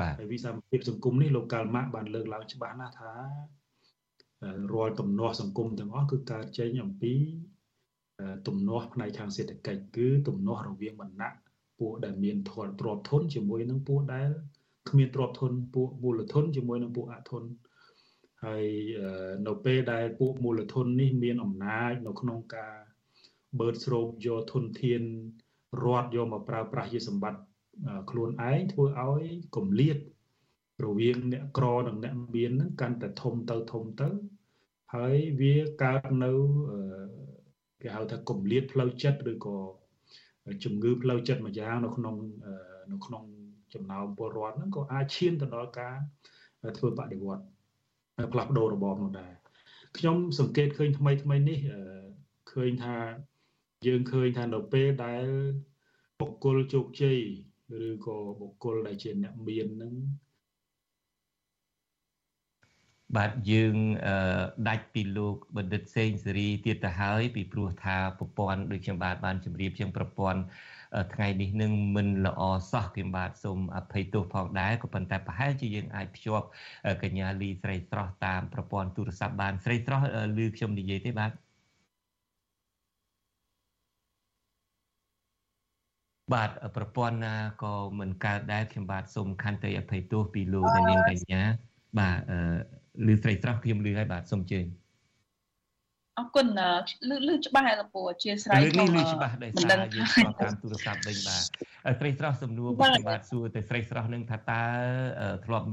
[0.00, 3.12] បាទហើយវិសមភាពសង្គមនេះលោកកាល់ម៉ាក់បានលើកឡើងច្បាស់ណាស់ថា
[4.72, 7.14] រាល់ទំនាស់សង្គមទាំងអស់គឺកើតចេញអំពី
[8.46, 11.32] ទំនាស់ផ្នែកខាងសេដ្ឋកិច្ចគឺទំនាស់រវាងវណ្ណៈ
[11.80, 14.28] ពួកដែលមានធនទ្រព្យធនជាមួយនឹងពួកដែល
[14.88, 17.42] គ្មានទ្រព្យធនពួកមូលធនជាមួយនឹងពួកអធន
[18.44, 18.66] ហើយ
[19.46, 22.74] នៅពេលដែលពួកមូលធននេះមានអំណាចនៅក្នុងការ
[23.60, 25.02] បឺតស្រូបយកធនធាន
[25.84, 27.40] រដ្ឋយកមកប្រើប្រាស់ជាសម្បត្តិ
[28.10, 29.24] ខ្លួនឯងធ្វើឲ្យ
[29.56, 29.98] គម្លាត
[30.84, 34.08] រវាងអ្នកក្រនិងអ្នកមានហ្នឹងកាន់តែធំទៅធំទៅ
[34.94, 36.30] ហើយវាកើតនៅ
[37.82, 39.56] គេហៅថាគម្លាតផ្លូវចិត្តឬក៏
[40.64, 42.16] ជំងឺផ្លូវចិត្តមួយយ៉ាងនៅក្នុង
[42.92, 43.24] នៅក្នុង
[43.74, 45.94] ចំណោមពលរដ្ឋហ្នឹងក៏អាចឈានទៅដល់ការ
[46.78, 47.44] ធ្វើបដិវត្ត
[48.32, 49.32] ផ្លាស់ប្ដូររបបនោះដែរ
[49.98, 51.58] ខ្ញុំសង្កេតឃើញថ្មីថ្មីនេះ
[52.52, 52.96] ឃើញថា
[53.86, 55.24] យើងឃើញថានៅពេលដែល
[56.20, 57.18] បុគ្គលជោគជ័យ
[57.86, 59.94] ឬក៏បុគ្គលដែលជាអ្នកមាននឹង
[63.16, 63.74] បាទយើង
[64.68, 70.40] ដាច់ពីលោកបណ្ឌិតសេងសេរីទៀតទៅហើយពីព្រោះថាប្រព័ន្ធដូចខ្ញុំបាទបានជម្រាបជាងប្រព័ន្ធ
[71.14, 72.42] ថ្ងៃនេះនឹងមិនល្អ
[72.72, 76.46] សោះខ្ញុំបាទសូមអភ័យទោសផងដែរក៏ប៉ុន្តែប្រហែលជាយើងអាចភ្ជាប់
[77.02, 80.04] កញ្ញាលីស្រីស្រស់តាមប្រព័ន្ធទូរស័ព្ទបានស្រីស្រស់
[80.38, 81.32] ឮខ្ញុំនិយាយទេបាទ
[86.32, 91.42] បាទប្រព័ន្ធណាក៏មិនកើតដែរខ្ញុំបាទសូមខន្តីអភ័យទោសពីលោកនាងកញ្ញា
[91.98, 92.18] បាទ
[93.08, 94.66] ឮស្រីស្រស់ខ្ញុំឮហើយបាទសូមជើញ
[96.18, 96.46] អរគុណ
[97.08, 101.42] លឺលឺច្បាស់ហើយលពូអធិស្ឋានខ្ញុំលឺច្បាស់ដោយសារយើងស្គាល់តាមទូរស័ព្ទវិញបាទ
[102.00, 104.62] ស្រីស្រស់សំណួរបាទបាទសួរទៅស្រីស្រស់នឹងថាតើ
[105.44, 105.66] ធ្លាប់